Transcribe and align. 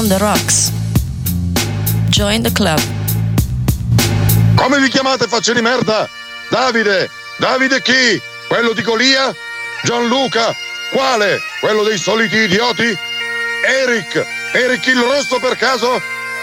on 0.00 0.08
the 0.08 0.16
rocks. 0.18 0.72
Join 2.08 2.42
the 2.42 2.50
club. 2.52 2.80
Come 4.54 4.80
vi 4.80 4.88
chiamate 4.88 5.26
facce 5.26 5.52
di 5.52 5.60
merda? 5.60 6.08
Davide! 6.48 7.10
Davide 7.36 7.82
chi? 7.82 8.20
Quello 8.48 8.72
di 8.72 8.80
Golia? 8.80 9.34
Gianluca? 9.82 10.54
Quale? 10.90 11.38
Quello 11.60 11.82
dei 11.82 11.98
soliti 11.98 12.36
idioti? 12.36 12.96
Eric! 13.66 14.24
Eric 14.52 14.86
il 14.86 15.00
rosso 15.00 15.38
per 15.38 15.56
caso? 15.56 16.00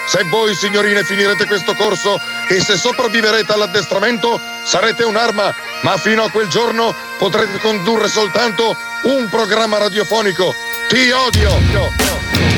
Se 0.08 0.22
voi 0.26 0.54
signorine 0.54 1.04
finirete 1.04 1.48
questo 1.48 1.74
corso 1.74 2.20
e 2.50 2.62
se 2.62 2.78
sopravviverete 2.78 3.54
all'addestramento 3.54 4.40
sarete 4.66 5.04
un'arma, 5.04 5.54
ma 5.82 5.98
fino 5.98 6.24
a 6.24 6.30
quel 6.30 6.48
giorno 6.48 6.94
potrete 7.18 7.58
condurre 7.58 8.08
soltanto 8.08 8.78
un 9.04 9.28
programma 9.30 9.80
radiofonico. 9.80 10.54
Ti 10.90 11.10
odio! 11.10 11.50
Signore 11.50 12.57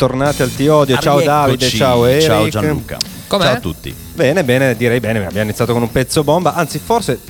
bentornati 0.00 0.40
al 0.40 0.54
T-Odio, 0.54 0.96
ciao 0.96 1.20
Davide, 1.20 1.68
ciao 1.68 2.06
Eric. 2.06 2.24
Ciao 2.24 2.48
Gianluca. 2.48 2.96
Com'è? 3.26 3.44
Ciao 3.44 3.52
a 3.52 3.60
tutti. 3.60 3.94
Bene, 4.14 4.42
bene, 4.44 4.74
direi 4.74 4.98
bene, 4.98 5.18
abbiamo 5.26 5.42
iniziato 5.42 5.74
con 5.74 5.82
un 5.82 5.92
pezzo 5.92 6.24
bomba, 6.24 6.54
anzi 6.54 6.78
forse 6.82 7.20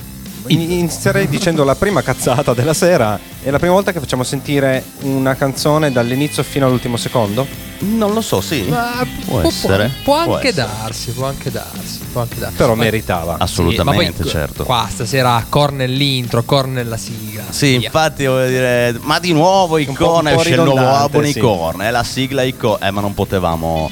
inizierei 0.53 1.27
dicendo 1.27 1.63
la 1.63 1.75
prima 1.75 2.01
cazzata 2.01 2.53
della 2.53 2.73
sera, 2.73 3.19
è 3.41 3.49
la 3.49 3.57
prima 3.59 3.73
volta 3.73 3.91
che 3.91 3.99
facciamo 3.99 4.23
sentire 4.23 4.83
una 5.01 5.35
canzone 5.35 5.91
dall'inizio 5.91 6.43
fino 6.43 6.65
all'ultimo 6.65 6.97
secondo? 6.97 7.45
Non 7.79 8.13
lo 8.13 8.21
so, 8.21 8.41
sì. 8.41 8.63
Ma 8.69 9.05
Può 9.25 9.39
può, 9.39 9.49
essere. 9.49 9.91
può 10.03 10.23
Può 10.23 10.35
anche 10.35 10.49
essere. 10.49 10.67
darsi, 10.67 11.11
può 11.11 11.25
anche 11.25 11.49
darsi, 11.51 11.99
può 12.11 12.21
anche 12.21 12.35
darsi. 12.39 12.55
Però 12.55 12.75
Ma- 12.75 12.83
meritava. 12.83 13.37
Assolutamente, 13.39 14.11
sì, 14.11 14.17
ma 14.17 14.23
poi 14.23 14.31
certo. 14.31 14.63
Qua 14.65 14.87
stasera 14.89 15.43
core 15.49 15.71
nell'intro, 15.73 16.43
core 16.43 16.67
nella 16.67 16.97
sigla. 16.97 17.43
Sì, 17.49 17.77
via. 17.77 17.87
infatti 17.87 18.25
voglio 18.25 18.47
dire, 18.47 18.97
ma 19.01 19.17
di 19.19 19.33
nuovo 19.33 19.77
Un 19.77 19.85
po'- 19.85 19.91
Icon 19.93 20.25
un 20.27 20.33
po' 20.33 20.39
esce 20.41 20.53
il 20.53 20.61
nuovo 20.61 20.87
album 20.87 21.23
sì. 21.23 21.37
Icon, 21.39 21.81
è 21.81 21.89
la 21.89 22.03
sigla 22.03 22.43
Icon, 22.43 22.77
eh, 22.83 22.91
ma 22.91 23.01
non 23.01 23.13
potevamo 23.15 23.89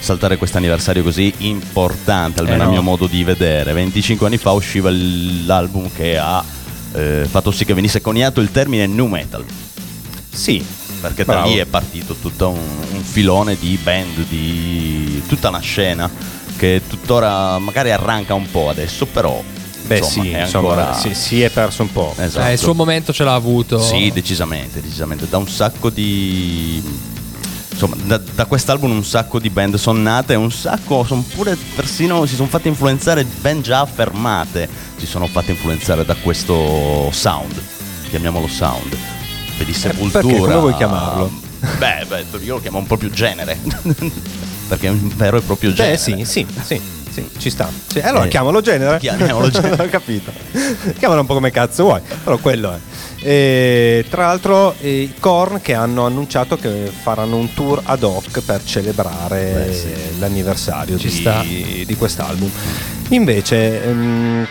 saltare 0.00 0.36
questo 0.36 0.56
anniversario 0.56 1.02
così 1.02 1.32
importante, 1.38 2.40
almeno 2.40 2.58
Eh, 2.58 2.62
a 2.62 2.64
no. 2.66 2.72
mio 2.72 2.82
modo 2.82 3.06
di 3.06 3.22
vedere. 3.22 3.72
25 3.72 4.26
anni 4.26 4.36
fa 4.38 4.50
usciva 4.52 4.90
l'album 4.90 5.88
che 5.94 6.18
ha 6.18 6.42
eh, 6.94 7.26
fatto 7.28 7.50
sì 7.50 7.64
che 7.64 7.74
venisse 7.74 8.00
coniato 8.00 8.40
il 8.40 8.50
termine 8.50 8.86
nu 8.86 9.06
metal. 9.06 9.44
Sì, 10.32 10.64
perché 11.00 11.24
da 11.24 11.32
Bravo. 11.34 11.48
lì 11.48 11.56
è 11.56 11.66
partito 11.66 12.14
tutto 12.14 12.48
un, 12.50 12.58
un 12.92 13.02
filone 13.02 13.56
di 13.58 13.78
band, 13.82 14.26
di 14.28 15.22
tutta 15.28 15.48
una 15.48 15.60
scena 15.60 16.10
che 16.56 16.82
tuttora 16.86 17.58
magari 17.58 17.90
arranca 17.90 18.34
un 18.34 18.50
po' 18.50 18.68
adesso, 18.68 19.06
però 19.06 19.42
beh 19.86 19.98
insomma, 19.98 20.24
sì, 20.24 20.30
è 20.30 20.40
insomma, 20.42 20.68
ancora 20.68 20.94
si, 20.94 21.14
si 21.14 21.42
è 21.42 21.50
perso 21.50 21.82
un 21.82 21.92
po'. 21.92 22.14
Esatto. 22.18 22.46
Eh, 22.46 22.52
il 22.52 22.58
suo 22.58 22.74
momento 22.74 23.12
ce 23.12 23.24
l'ha 23.24 23.34
avuto. 23.34 23.80
Sì, 23.80 24.10
decisamente, 24.12 24.80
decisamente. 24.80 25.26
Da 25.28 25.38
un 25.38 25.48
sacco 25.48 25.88
di. 25.90 26.82
Insomma, 27.70 27.96
da, 28.04 28.18
da 28.18 28.44
quest'album 28.44 28.90
un 28.90 29.04
sacco 29.04 29.38
di 29.38 29.48
band 29.48 29.76
sono 29.76 30.00
nate, 30.00 30.34
un 30.34 30.52
sacco, 30.52 31.04
sono 31.04 31.24
pure 31.34 31.56
persino 31.74 32.26
si 32.26 32.34
sono 32.34 32.48
fatte 32.48 32.68
influenzare 32.68 33.24
ben 33.24 33.62
già 33.62 33.80
affermate, 33.80 34.68
si 34.96 35.06
sono 35.06 35.26
fatte 35.26 35.52
influenzare 35.52 36.04
da 36.04 36.14
questo 36.14 37.10
sound, 37.12 37.60
chiamiamolo 38.08 38.48
sound. 38.48 38.96
Vedi 39.56 39.72
Sepultura. 39.72 40.26
Eh? 40.26 40.38
Come 40.38 40.56
vuoi 40.56 40.74
chiamarlo? 40.74 41.30
Beh, 41.78 42.06
beh, 42.06 42.24
io 42.42 42.54
lo 42.54 42.60
chiamo 42.60 42.78
un 42.78 42.86
po' 42.86 42.96
più 42.96 43.10
genere. 43.10 43.58
perché 44.70 44.86
è 44.86 44.90
un 44.90 45.10
vero 45.16 45.38
e 45.38 45.40
proprio 45.40 45.72
genere. 45.72 45.96
Beh 45.96 45.98
sì, 45.98 46.24
sì, 46.24 46.46
sì, 46.64 46.80
sì, 47.10 47.28
ci 47.38 47.50
sta. 47.50 47.68
Sì, 47.86 47.98
allora 48.00 48.24
Eh, 48.24 48.28
chiamalo 48.28 48.60
genere. 48.60 48.98
chiamiamolo 48.98 49.48
genere. 49.50 49.82
Ho 49.84 49.88
capito. 49.88 50.32
Chiamalo 50.98 51.20
un 51.20 51.26
po' 51.26 51.34
come 51.34 51.50
cazzo 51.50 51.84
vuoi, 51.84 52.00
però 52.24 52.36
quello 52.38 52.72
è. 52.72 52.78
E, 53.22 54.06
tra 54.08 54.26
l'altro 54.26 54.74
i 54.80 55.12
Korn 55.20 55.60
che 55.60 55.74
hanno 55.74 56.06
annunciato 56.06 56.56
che 56.56 56.90
faranno 57.02 57.36
un 57.36 57.52
tour 57.52 57.80
ad 57.84 58.02
hoc 58.02 58.40
per 58.40 58.64
celebrare 58.64 59.66
Beh, 59.68 59.74
sì. 59.74 60.18
l'anniversario 60.18 60.96
di, 60.96 61.84
di 61.86 61.96
quest'album. 61.96 62.50
Invece, 63.08 63.84
ehm, 63.84 64.46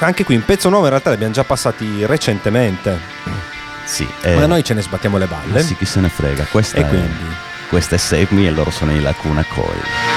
anche 0.00 0.24
qui 0.24 0.34
un 0.34 0.44
pezzo 0.44 0.68
nuovo 0.68 0.84
in 0.84 0.90
realtà 0.90 1.08
li 1.10 1.14
abbiamo 1.14 1.32
già 1.32 1.44
passati 1.44 2.04
recentemente, 2.04 2.98
Sì, 3.86 4.06
eh, 4.22 4.34
ma 4.34 4.44
noi 4.46 4.62
ce 4.64 4.74
ne 4.74 4.82
sbattiamo 4.82 5.16
le 5.16 5.26
balle. 5.26 5.62
sì, 5.62 5.74
chi 5.76 5.84
se 5.86 6.00
ne 6.00 6.08
frega. 6.10 6.44
Questa 6.50 6.76
E 6.76 6.80
è, 6.82 6.88
quindi? 6.88 7.08
questa 7.70 7.94
è 7.94 7.98
Save 7.98 8.26
Me 8.30 8.46
e 8.46 8.50
loro 8.50 8.70
sono 8.70 8.92
i 8.92 9.00
Lacuna 9.00 9.44
Coil. 9.48 10.13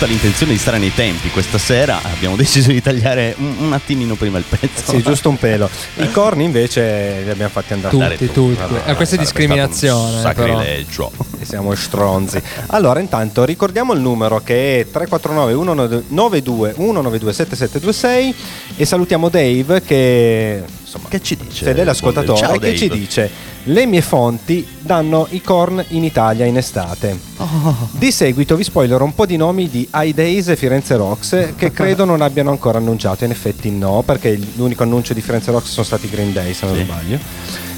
Tutta 0.00 0.12
l'intenzione 0.12 0.52
di 0.52 0.58
stare 0.58 0.78
nei 0.78 0.94
tempi 0.94 1.28
questa 1.28 1.58
sera, 1.58 2.00
abbiamo 2.02 2.34
deciso 2.36 2.70
di 2.70 2.80
tagliare 2.80 3.34
un, 3.36 3.54
un 3.58 3.72
attimino 3.74 4.14
prima 4.14 4.38
il 4.38 4.44
pezzo. 4.48 4.92
Sì, 4.92 5.02
giusto 5.02 5.28
un 5.28 5.36
pelo. 5.36 5.68
I 5.96 6.10
corni 6.10 6.44
invece 6.44 7.20
li 7.22 7.28
abbiamo 7.30 7.50
fatti 7.50 7.74
andare. 7.74 7.94
Dare 7.98 8.16
Tutti, 8.16 8.32
tu. 8.32 8.48
tutti. 8.48 8.62
Allora, 8.62 8.86
Eh, 8.86 8.94
questa 8.94 9.16
discriminazione, 9.16 10.22
un 10.22 10.32
però. 10.34 10.62
siamo 11.50 11.74
stronzi. 11.74 12.40
Allora, 12.68 13.00
intanto 13.00 13.44
ricordiamo 13.44 13.92
il 13.92 14.00
numero 14.00 14.40
che 14.42 14.80
è 14.80 14.86
349 14.90 15.52
192 15.52 16.74
192 16.74 17.32
7726 17.32 18.34
e 18.76 18.84
salutiamo 18.84 19.28
Dave 19.28 19.82
che 19.82 20.62
insomma 20.80 21.08
Che 21.08 21.20
ci 21.22 21.36
dice? 21.36 21.64
fedele 21.64 21.90
ascoltatore 21.90 22.38
Ciao, 22.38 22.58
che 22.58 22.76
ci 22.76 22.88
Dave. 22.88 23.00
dice 23.00 23.30
le 23.64 23.84
mie 23.84 24.00
fonti 24.00 24.66
danno 24.80 25.26
i 25.30 25.42
corn 25.42 25.84
in 25.88 26.02
Italia 26.04 26.46
in 26.46 26.56
estate. 26.56 27.18
Oh. 27.36 27.88
Di 27.90 28.10
seguito 28.10 28.56
vi 28.56 28.64
spoilerò 28.64 29.04
un 29.04 29.14
po' 29.14 29.26
di 29.26 29.36
nomi 29.36 29.68
di 29.68 29.86
High 29.92 30.14
Days 30.14 30.48
e 30.48 30.56
Firenze 30.56 30.96
Rocks 30.96 31.48
che 31.56 31.70
credo 31.72 32.04
non 32.06 32.22
abbiano 32.22 32.50
ancora 32.50 32.78
annunciato. 32.78 33.24
In 33.24 33.30
effetti 33.32 33.70
no, 33.70 34.02
perché 34.04 34.38
l'unico 34.54 34.82
annuncio 34.82 35.12
di 35.12 35.20
Firenze 35.20 35.50
Rocks 35.50 35.68
sono 35.70 35.84
stati 35.84 36.08
Green 36.08 36.32
Day, 36.32 36.54
se 36.54 36.64
non 36.66 36.74
Sì. 36.76 36.82
sbaglio. 36.84 37.18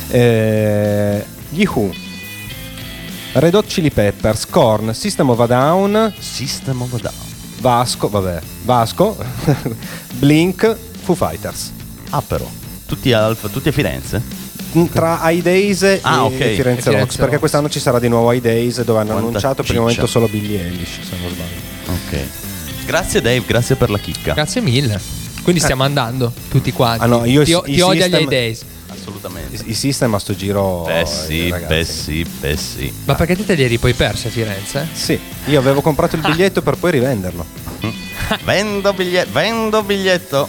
Eh, 0.08 1.24
gli 1.48 1.64
Who, 1.66 1.90
Red 3.34 3.54
Hot 3.54 3.66
Chili 3.66 3.90
Peppers, 3.90 4.46
Korn, 4.46 4.92
System 4.94 5.30
of 5.30 5.40
a 5.40 5.46
Down, 5.46 6.12
System 6.18 6.82
of 6.82 6.92
a 6.94 6.98
Down. 6.98 7.30
Vasco, 7.60 8.08
vabbè, 8.08 8.40
Vasco, 8.64 9.16
Blink, 10.18 10.76
Foo 11.02 11.14
Fighters. 11.14 11.72
Ah, 12.10 12.20
però. 12.20 12.46
Tutti 12.86 13.12
a, 13.12 13.34
tutti 13.34 13.68
a 13.68 13.72
Firenze? 13.72 14.20
Tra 14.92 15.30
I 15.30 15.40
Days 15.42 15.82
e 15.82 15.98
Ah, 16.02 16.24
ok. 16.24 16.32
Firenze, 16.32 16.50
E 16.50 16.54
Firenze 16.56 16.90
Rocks, 16.90 17.00
Rocks. 17.00 17.16
perché 17.16 17.38
quest'anno 17.38 17.68
ci 17.68 17.78
sarà 17.80 17.98
di 17.98 18.08
nuovo 18.08 18.32
I 18.32 18.40
Days 18.40 18.82
dove 18.82 18.98
hanno 19.00 19.10
Quanta 19.10 19.26
annunciato 19.28 19.62
per 19.62 19.74
il 19.74 19.80
momento 19.80 20.06
solo 20.06 20.28
Billie 20.28 20.64
Eilish, 20.64 21.00
se 21.02 21.16
non 21.20 21.30
sbaglio. 21.30 21.60
Ok. 21.92 22.26
Grazie 22.86 23.20
Dave, 23.20 23.44
grazie 23.46 23.76
per 23.76 23.90
la 23.90 23.98
chicca. 23.98 24.34
Grazie 24.34 24.60
mille. 24.60 25.00
Quindi 25.42 25.60
stiamo 25.60 25.82
andando 25.84 26.32
tutti 26.50 26.72
quanti. 26.72 27.02
Ah, 27.04 27.06
no, 27.06 27.24
io 27.24 27.44
ti, 27.44 27.50
i- 27.52 27.60
ti 27.64 27.70
i 27.72 27.80
odio 27.80 28.04
agli 28.04 28.10
system- 28.10 28.28
days. 28.28 28.64
Assolutamente. 28.92 29.62
I, 29.64 29.70
i 29.70 29.74
system 29.74 30.14
a 30.14 30.18
sto 30.18 30.34
giro 30.34 30.82
Beh 30.84 31.00
eh, 31.00 31.06
sì, 31.06 31.50
ragazzi. 31.50 31.74
beh 31.74 31.84
sì, 31.84 32.26
beh 32.40 32.56
sì. 32.56 32.94
Ma 33.04 33.14
perché 33.14 33.36
te 33.36 33.44
te 33.44 33.54
li 33.54 33.62
eri 33.64 33.78
poi 33.78 33.94
persi 33.94 34.26
a 34.26 34.30
Firenze? 34.30 34.86
Sì, 34.92 35.18
io 35.46 35.58
avevo 35.58 35.80
comprato 35.80 36.16
il 36.16 36.22
biglietto 36.22 36.62
per 36.62 36.76
poi 36.76 36.90
rivenderlo. 36.92 37.44
Vendo 38.44 38.92
biglietto, 38.92 39.30
vendo 39.32 39.82
biglietto. 39.82 40.48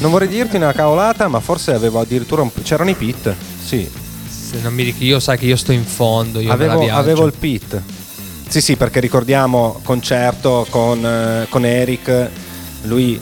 Non 0.00 0.10
vorrei 0.10 0.28
dirti 0.28 0.56
una 0.56 0.72
cavolata, 0.72 1.28
ma 1.28 1.40
forse 1.40 1.72
avevo 1.72 2.00
addirittura 2.00 2.42
un... 2.42 2.50
c'erano 2.62 2.90
i 2.90 2.94
pit. 2.94 3.34
Sì, 3.64 3.88
Se 4.28 4.60
non 4.60 4.72
mi 4.74 4.82
ric- 4.82 5.00
io 5.00 5.20
sai 5.20 5.38
che 5.38 5.46
io 5.46 5.56
sto 5.56 5.72
in 5.72 5.84
fondo, 5.84 6.40
io 6.40 6.50
avevo, 6.50 6.88
avevo 6.90 7.26
il 7.26 7.32
pit. 7.38 7.80
Sì, 8.48 8.60
sì, 8.60 8.76
perché 8.76 9.00
ricordiamo 9.00 9.80
concerto 9.82 10.66
con, 10.70 11.04
eh, 11.04 11.46
con 11.48 11.64
Eric, 11.64 12.30
lui 12.82 13.18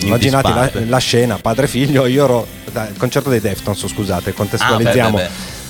immaginate 0.00 0.48
la, 0.52 0.70
la 0.86 0.98
scena, 0.98 1.38
padre 1.38 1.64
e 1.66 1.68
figlio, 1.68 2.06
io 2.06 2.24
ero 2.24 2.46
dai, 2.72 2.90
il 2.90 2.96
concerto 2.96 3.28
dei 3.30 3.40
Deftones, 3.40 3.86
scusate, 3.86 4.32
contestualizziamo. 4.32 5.16
Ah, 5.16 5.20
beh, 5.20 5.28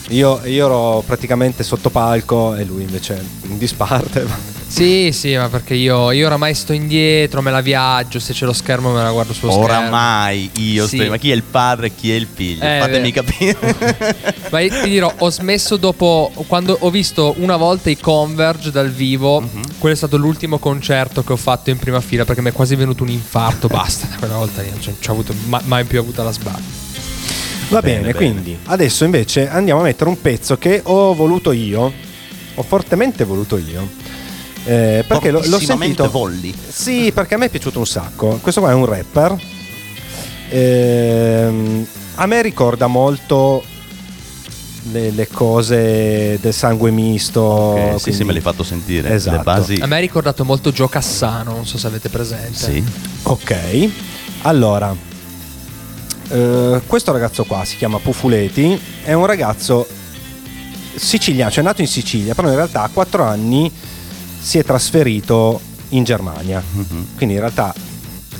beh, 0.08 0.14
Io, 0.14 0.40
io 0.44 0.66
ero 0.66 1.02
praticamente 1.06 1.62
sotto 1.62 1.88
palco 1.90 2.54
e 2.54 2.64
lui 2.64 2.82
invece 2.82 3.22
in 3.48 3.56
disparte. 3.58 4.60
Sì, 4.72 5.10
sì, 5.12 5.36
ma 5.36 5.50
perché 5.50 5.74
io, 5.74 6.10
io 6.12 6.24
oramai 6.26 6.54
sto 6.54 6.72
indietro, 6.72 7.42
me 7.42 7.50
la 7.50 7.60
viaggio, 7.60 8.18
se 8.18 8.32
c'è 8.32 8.46
lo 8.46 8.54
schermo 8.54 8.90
me 8.90 9.02
la 9.02 9.10
guardo 9.10 9.34
sullo 9.34 9.52
schermo. 9.52 9.66
Oramai 9.66 10.50
io 10.56 10.86
Sì. 10.86 10.96
sto. 10.98 11.08
Ma 11.10 11.18
chi 11.18 11.30
è 11.30 11.34
il 11.34 11.42
padre 11.42 11.88
e 11.88 11.94
chi 11.94 12.10
è 12.10 12.14
il 12.14 12.26
figlio? 12.32 12.64
Eh, 12.64 12.78
Fatemi 12.80 13.10
beh. 13.10 13.22
capire. 13.22 14.34
Ma 14.50 14.60
io 14.60 14.82
ti 14.82 14.88
dirò, 14.88 15.12
ho 15.18 15.30
smesso 15.30 15.76
dopo 15.76 16.32
quando 16.46 16.74
ho 16.80 16.88
visto 16.90 17.34
una 17.38 17.56
volta 17.56 17.90
i 17.90 17.98
Converge 17.98 18.70
dal 18.70 18.90
vivo. 18.90 19.40
Mhm. 19.42 19.60
Quello 19.78 19.94
è 19.94 19.98
stato 19.98 20.16
l'ultimo 20.16 20.58
concerto 20.58 21.22
che 21.22 21.32
ho 21.34 21.36
fatto 21.36 21.68
in 21.68 21.76
prima 21.78 22.00
fila 22.00 22.24
perché 22.24 22.40
mi 22.40 22.48
è 22.48 22.52
quasi 22.52 22.74
venuto 22.74 23.02
un 23.02 23.10
infarto. 23.10 23.68
Basta, 23.68 24.06
da 24.06 24.16
quella 24.18 24.36
volta 24.36 24.62
io 24.62 24.70
non 24.70 24.80
ci 24.80 24.90
ho 25.08 25.12
avuto 25.12 25.34
ma- 25.48 25.60
mai 25.64 25.84
più 25.84 25.98
avuto 26.00 26.22
la 26.22 26.32
sbaglia. 26.32 26.81
Va 27.72 27.80
Bene, 27.80 28.00
bene, 28.00 28.12
bene. 28.12 28.12
quindi 28.12 28.58
adesso 28.66 29.04
invece 29.04 29.48
andiamo 29.48 29.80
a 29.80 29.84
mettere 29.84 30.10
un 30.10 30.20
pezzo 30.20 30.58
che 30.58 30.80
ho 30.84 31.14
voluto 31.14 31.52
io, 31.52 31.90
ho 32.54 32.62
fortemente 32.62 33.24
voluto 33.24 33.56
io. 33.56 33.88
eh, 34.64 35.04
perché 35.06 35.30
l'ho, 35.30 35.42
sentito. 35.42 36.08
volli. 36.10 36.54
Sì, 36.68 37.10
perché 37.14 37.34
a 37.34 37.38
me 37.38 37.46
è 37.46 37.48
piaciuto 37.48 37.78
un 37.78 37.86
sacco. 37.86 38.38
Questo 38.42 38.60
qua 38.60 38.70
è 38.70 38.74
un 38.74 38.84
rapper. 38.84 39.36
Ehm, 40.50 41.86
a 42.16 42.26
me 42.26 42.42
ricorda 42.42 42.86
molto 42.88 43.64
le, 44.90 45.10
le 45.10 45.28
cose 45.28 46.38
del 46.40 46.52
sangue 46.52 46.90
misto. 46.90 47.40
Ok, 47.40 47.92
sì, 47.92 47.96
sì, 47.98 48.02
quindi- 48.04 48.24
me 48.24 48.32
l'hai 48.34 48.42
fatto 48.42 48.62
sentire. 48.62 49.14
Esatto. 49.14 49.36
Le 49.38 49.42
basi. 49.42 49.74
A 49.80 49.86
me 49.86 49.96
ha 49.96 50.00
ricordato 50.00 50.44
molto 50.44 50.70
Gio 50.72 50.88
Cassano, 50.88 51.52
non 51.54 51.66
so 51.66 51.78
se 51.78 51.86
avete 51.86 52.10
presente. 52.10 52.54
Sì. 52.54 52.84
Ok, 53.24 53.88
allora, 54.42 54.94
eh, 56.32 56.80
questo 56.86 57.12
ragazzo 57.12 57.44
qua 57.44 57.64
si 57.64 57.76
chiama 57.76 57.98
Pufuleti, 57.98 58.78
è 59.04 59.12
un 59.12 59.26
ragazzo 59.26 59.86
siciliano, 60.94 61.50
cioè 61.50 61.62
nato 61.64 61.80
in 61.80 61.86
Sicilia, 61.86 62.34
però 62.34 62.48
in 62.48 62.54
realtà 62.56 62.82
a 62.82 62.88
4 62.92 63.22
anni 63.24 63.70
si 64.40 64.58
è 64.58 64.64
trasferito 64.64 65.60
in 65.90 66.04
Germania, 66.04 66.62
Mhm. 66.70 67.06
quindi 67.16 67.34
in 67.34 67.40
realtà 67.40 67.74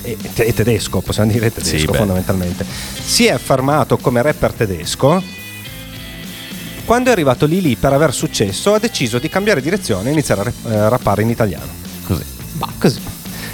è, 0.01 0.15
è 0.35 0.53
tedesco, 0.53 1.01
possiamo 1.01 1.31
dire 1.31 1.51
tedesco 1.53 1.77
Sì, 1.77 1.85
beh. 1.85 1.97
fondamentalmente. 1.97 2.65
Si 3.03 3.25
è 3.25 3.31
affermato 3.31 3.97
come 3.97 4.21
rapper 4.21 4.51
tedesco. 4.53 5.21
Quando 6.85 7.09
è 7.09 7.13
arrivato 7.13 7.45
lì 7.45 7.61
lì 7.61 7.75
per 7.77 7.93
aver 7.93 8.13
successo 8.13 8.73
ha 8.73 8.79
deciso 8.79 9.17
di 9.17 9.29
cambiare 9.29 9.61
direzione 9.61 10.09
e 10.09 10.11
iniziare 10.11 10.41
a 10.41 10.43
rap- 10.43 10.65
eh, 10.67 10.89
rappare 10.89 11.21
in 11.21 11.29
italiano. 11.29 11.71
Così. 12.05 12.23
Ma 12.53 12.67
così. 12.77 12.99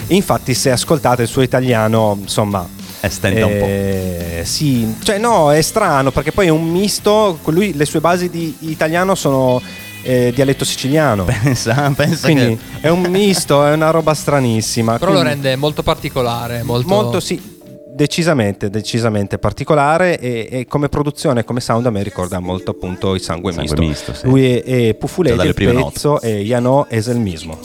Infatti, 0.08 0.56
se 0.56 0.72
ascoltate 0.72 1.22
il 1.22 1.28
suo 1.28 1.44
italiano, 1.44 2.18
insomma. 2.20 2.68
E 3.02 3.10
stenta 3.10 3.46
un 3.46 3.58
po'. 3.58 3.66
eh, 3.66 4.42
Sì, 4.46 4.96
cioè 5.04 5.18
no, 5.18 5.52
è 5.52 5.62
strano 5.62 6.12
perché 6.12 6.32
poi 6.32 6.48
è 6.48 6.50
un 6.50 6.70
misto. 6.70 7.40
Lui, 7.46 7.74
le 7.76 7.86
sue 7.86 8.00
basi 8.00 8.30
di 8.30 8.56
italiano 8.62 9.16
sono 9.16 9.62
eh, 10.04 10.32
dialetto 10.34 10.66
siciliano. 10.66 11.24
Pensa, 11.44 11.92
pensa 11.96 12.28
Quindi 12.28 12.58
che. 12.58 12.88
è 12.88 12.90
un 12.90 13.02
misto, 13.04 13.66
è 13.66 13.72
una 13.74 13.90
roba 13.92 14.14
stranissima. 14.14 14.98
Però 14.98 15.12
lo 15.12 15.20
Quindi 15.20 15.34
rende 15.42 15.56
molto 15.56 15.84
particolare, 15.84 16.64
molto... 16.64 16.88
molto 16.88 17.20
sì. 17.20 17.58
Decisamente, 17.92 18.70
decisamente 18.70 19.38
particolare 19.40 20.18
e, 20.20 20.48
e 20.50 20.66
come 20.68 20.88
produzione, 20.88 21.44
come 21.44 21.60
sound 21.60 21.86
a 21.86 21.90
me 21.90 22.02
ricorda 22.02 22.40
molto 22.40 22.72
appunto 22.72 23.14
il 23.14 23.20
sangue, 23.20 23.52
Sangue 23.52 23.76
misto. 23.78 24.12
misto, 24.12 24.14
sì. 24.14 24.26
Lui 24.26 24.46
è, 24.58 24.64
è 24.64 24.96
dalle 25.36 25.50
il 25.50 25.54
pezzo 25.54 26.22
e 26.22 26.40
Yano 26.40 26.86
es 26.90 27.08
el 27.08 27.18
mismo. 27.18 27.60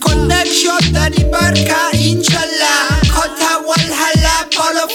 Connection 0.00 0.76
Danimarca 0.90 1.90
Inshallah 1.92 2.59
Kota 2.59 2.59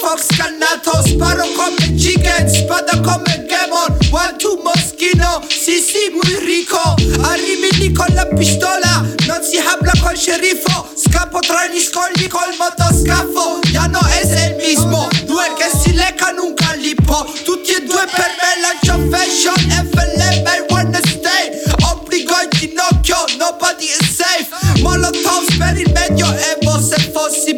Fox 0.00 0.26
Canato 0.36 1.02
Sparo 1.06 1.44
come 1.54 1.94
Chicken 1.96 2.48
Spada 2.48 3.00
come 3.00 3.46
Gemon 3.48 3.96
One 4.10 4.36
two 4.36 4.60
Moschino 4.62 5.42
Sì 5.48 5.78
sì 5.80 6.10
muy 6.12 6.44
rico 6.44 6.94
Arrivi 7.22 7.92
con 7.92 8.06
la 8.14 8.26
pistola 8.26 9.04
Non 9.26 9.42
si 9.42 9.56
habla 9.56 9.92
col 10.02 10.16
sceriffo 10.16 10.88
Scappo 10.94 11.40
tra 11.40 11.66
gli 11.68 11.80
scogli 11.80 12.26
col 12.28 12.54
motoscafo 12.58 13.60
Ya 13.72 13.86
no 13.86 14.00
es 14.20 14.30
el 14.32 14.56
mismo 14.56 15.08
Due 15.24 15.52
che 15.56 15.70
si 15.76 15.94
leccano 15.94 16.44
un 16.44 16.54
calippo 16.54 17.26
Tutti 17.44 17.72
e 17.72 17.80
due 17.82 18.06
per 18.12 18.32
me 18.38 18.52
lancio 18.60 19.08
fashion 19.10 19.56
FLM 19.90 20.46
I 20.46 20.64
wanna 20.68 21.00
stay 21.06 21.52
Obbligo 21.90 22.34
in 22.42 22.50
ginocchio 22.50 23.16
Nobody 23.38 23.86
is 23.86 24.14
safe 24.14 24.48
Molotov 24.82 25.56
per 25.56 25.78
il 25.78 25.90
medioevo 25.92 26.80
Se 26.80 27.10
fossi 27.12 27.55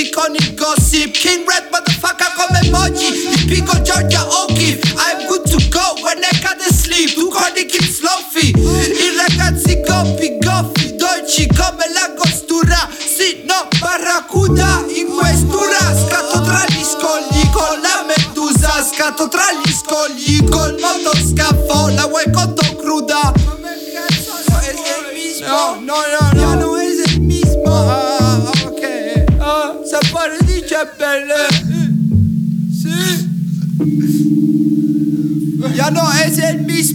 bossi 0.00 0.10
con 0.10 0.34
il 0.34 0.54
gossip. 0.54 1.10
King 1.12 1.44
Red 1.46 1.68
motherfucker 1.70 2.32
come 2.34 2.60
emoji 2.62 3.28
Ti 3.36 3.44
pico 3.44 3.80
Georgia 3.82 4.26
O'Keeffe 4.26 4.94
I'm 4.96 5.26
good 5.26 5.44
to 5.50 5.58
go. 5.68 6.00
When 6.02 6.18
I 6.18 6.38
cade 6.40 6.72
sleep 6.72 7.14
Tu 7.14 7.28
con 7.28 7.52
i 7.56 7.66
kids 7.66 8.00
I 8.00 9.16
ragazzi 9.16 9.80
goppi 9.80 10.38
goffi 10.38 10.96
Dolci 10.96 11.46
come 11.48 11.84
l'angostura 11.92 12.88
Sì 12.98 13.42
no 13.44 13.68
barracuda 13.78 14.84
in 14.94 15.08
questura. 15.08 15.78
Scatto 16.06 16.40
tra 16.42 16.64
gli 16.68 16.82
scogli 16.82 17.50
con 17.50 17.80
la 17.80 18.04
medusa. 18.06 18.84
Scatto 18.84 19.28
tra 19.28 19.52
gli 19.52 19.72
scogli 19.72 20.48
col 20.48 20.76
motoscafo 20.80 21.69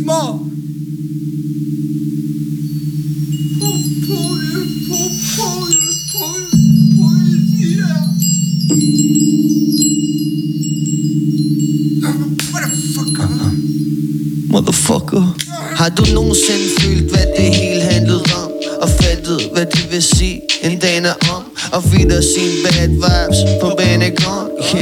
mismo. 0.05 0.51
Motherfucker. 14.49 15.23
Had 15.75 15.95
du 15.95 16.13
någonsin 16.13 16.69
fyllt 16.79 17.14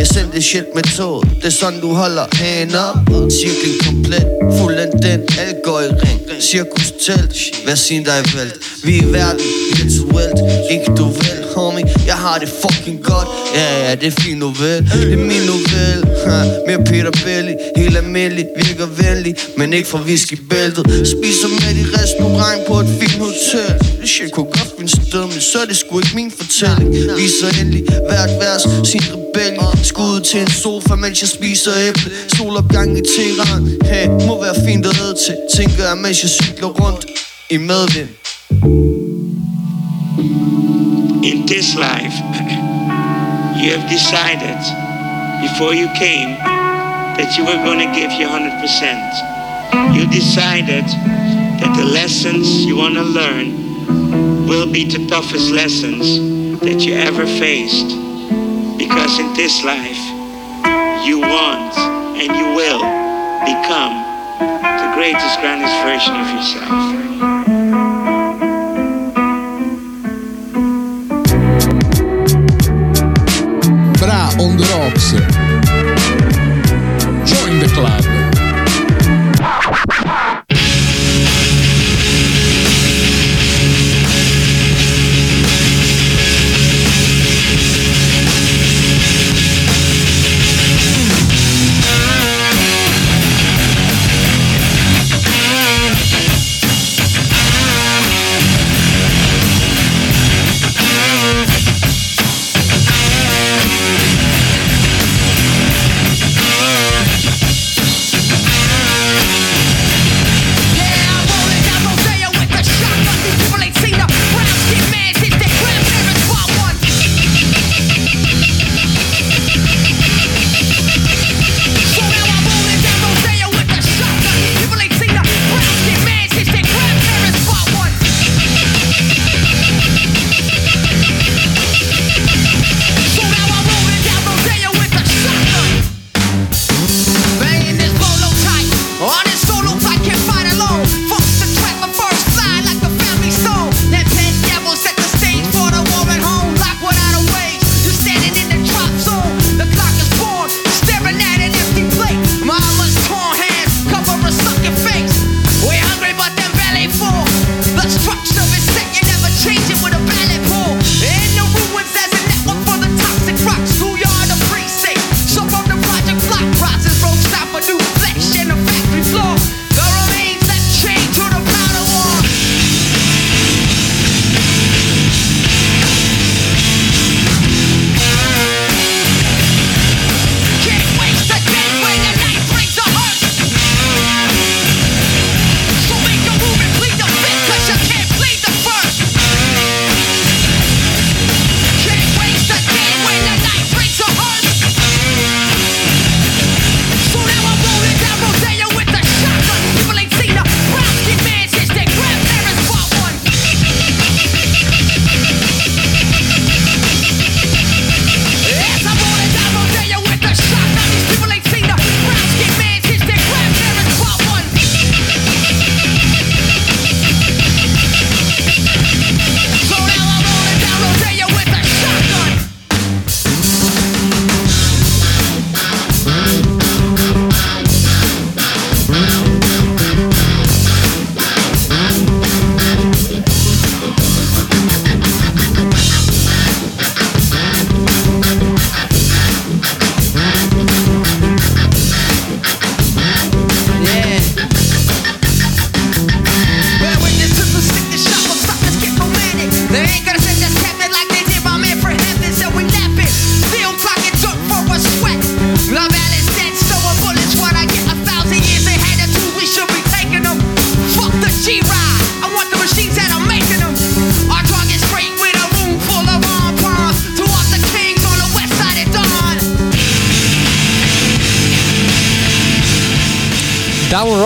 Jeg 0.03 0.09
sendte 0.09 0.41
shit 0.41 0.65
med 0.75 0.83
toget 0.83 1.29
Det 1.35 1.45
er 1.45 1.49
sådan 1.49 1.79
du 1.81 1.93
holder 1.93 2.25
hænder 2.33 2.89
Cirklen 3.29 3.75
komplet 3.85 4.27
Fuld 4.59 4.75
af 4.75 4.87
den 5.01 5.21
algøjring 5.39 6.22
cirkus 6.43 6.91
telt 7.05 7.35
Hvad 7.63 7.75
sin 7.75 8.03
dig 8.03 8.21
vælt 8.35 8.55
Vi 8.83 8.97
er 8.97 9.01
i 9.01 9.13
verden 9.13 9.45
virtuelt 9.77 10.39
Ikke 10.71 10.89
du 10.97 11.05
vel, 11.05 11.39
homie? 11.55 11.85
Jeg 12.05 12.15
har 12.15 12.37
det 12.39 12.49
fucking 12.61 13.03
godt. 13.03 13.27
Ja, 13.55 13.89
ja, 13.89 13.95
det 13.95 14.07
er 14.07 14.21
fint 14.21 14.39
novel 14.39 14.79
Det 14.93 15.13
er 15.13 15.17
min 15.31 15.43
novel 15.53 15.99
ha, 16.25 16.37
Mere 16.67 16.83
Peter 16.89 17.13
Belly 17.23 17.53
Helt 17.77 17.97
almindelig, 17.97 18.45
virker 18.55 18.87
venlig 19.01 19.35
Men 19.57 19.73
ikke 19.73 19.89
fra 19.89 19.99
whiskybæltet 20.07 20.83
Spiser 21.13 21.49
med 21.61 21.73
i 21.81 21.85
restaurant 21.99 22.59
på 22.67 22.79
et 22.79 22.89
fint 22.99 23.17
hotel. 23.27 23.71
Det 24.01 24.09
shit 24.09 24.31
kunne 24.31 24.45
godt 24.45 24.69
finde 24.77 24.91
sted 24.91 25.25
Men 25.33 25.41
så 25.51 25.57
er 25.61 25.65
det 25.65 25.77
sgu 25.77 25.99
ikke 25.99 26.15
min 26.15 26.31
fortælling. 26.39 26.89
Viser 27.19 27.49
endelig 27.61 27.83
hvert 28.09 28.33
vers 28.43 28.63
sin 28.91 29.03
rebellie 29.11 29.23
Skud 29.83 30.19
til 30.29 30.39
en 30.41 30.51
sofa, 30.63 30.95
mens 30.95 31.21
jeg 31.21 31.29
spiser 31.29 31.71
æble. 31.87 32.11
Solopgang 32.35 32.97
i 32.99 33.01
Teheran. 33.13 33.63
Hey, 33.91 34.07
må 34.27 34.33
være 34.45 34.55
fint 34.65 34.85
at 34.85 34.95
æde 35.03 35.15
til 35.25 35.35
Tænker 35.55 35.83
jeg, 35.89 35.97
mens 35.97 36.23
jeg 36.23 36.31
cykler 36.33 36.73
rundt 36.79 37.05
i 37.49 37.57
medvind 37.57 38.23
in 41.23 41.45
this 41.45 41.75
life, 41.75 42.17
you 43.55 43.71
have 43.71 43.89
decided 43.89 44.59
before 45.41 45.73
you 45.73 45.87
came 45.95 46.35
that 47.15 47.37
you 47.37 47.45
were 47.45 47.63
going 47.63 47.79
to 47.79 47.87
give 47.95 48.11
your 48.19 48.29
100%. 48.29 49.95
You 49.95 50.05
decided 50.11 50.83
that 50.83 51.73
the 51.77 51.85
lessons 51.85 52.65
you 52.65 52.75
want 52.75 52.95
to 52.95 53.03
learn 53.03 54.45
will 54.47 54.69
be 54.69 54.83
the 54.83 55.07
toughest 55.07 55.49
lessons 55.51 56.59
that 56.59 56.81
you 56.81 56.93
ever 56.95 57.25
faced. 57.25 57.87
Because 58.77 59.17
in 59.19 59.33
this 59.33 59.63
life, 59.63 60.03
you 61.07 61.21
want 61.21 61.77
and 62.19 62.35
you 62.35 62.47
will 62.53 62.83
become 63.47 64.02
the 64.39 64.91
greatest, 64.95 65.39
grandest 65.39 65.75
version 65.83 66.15
of 66.15 66.27
yourself. 66.29 66.92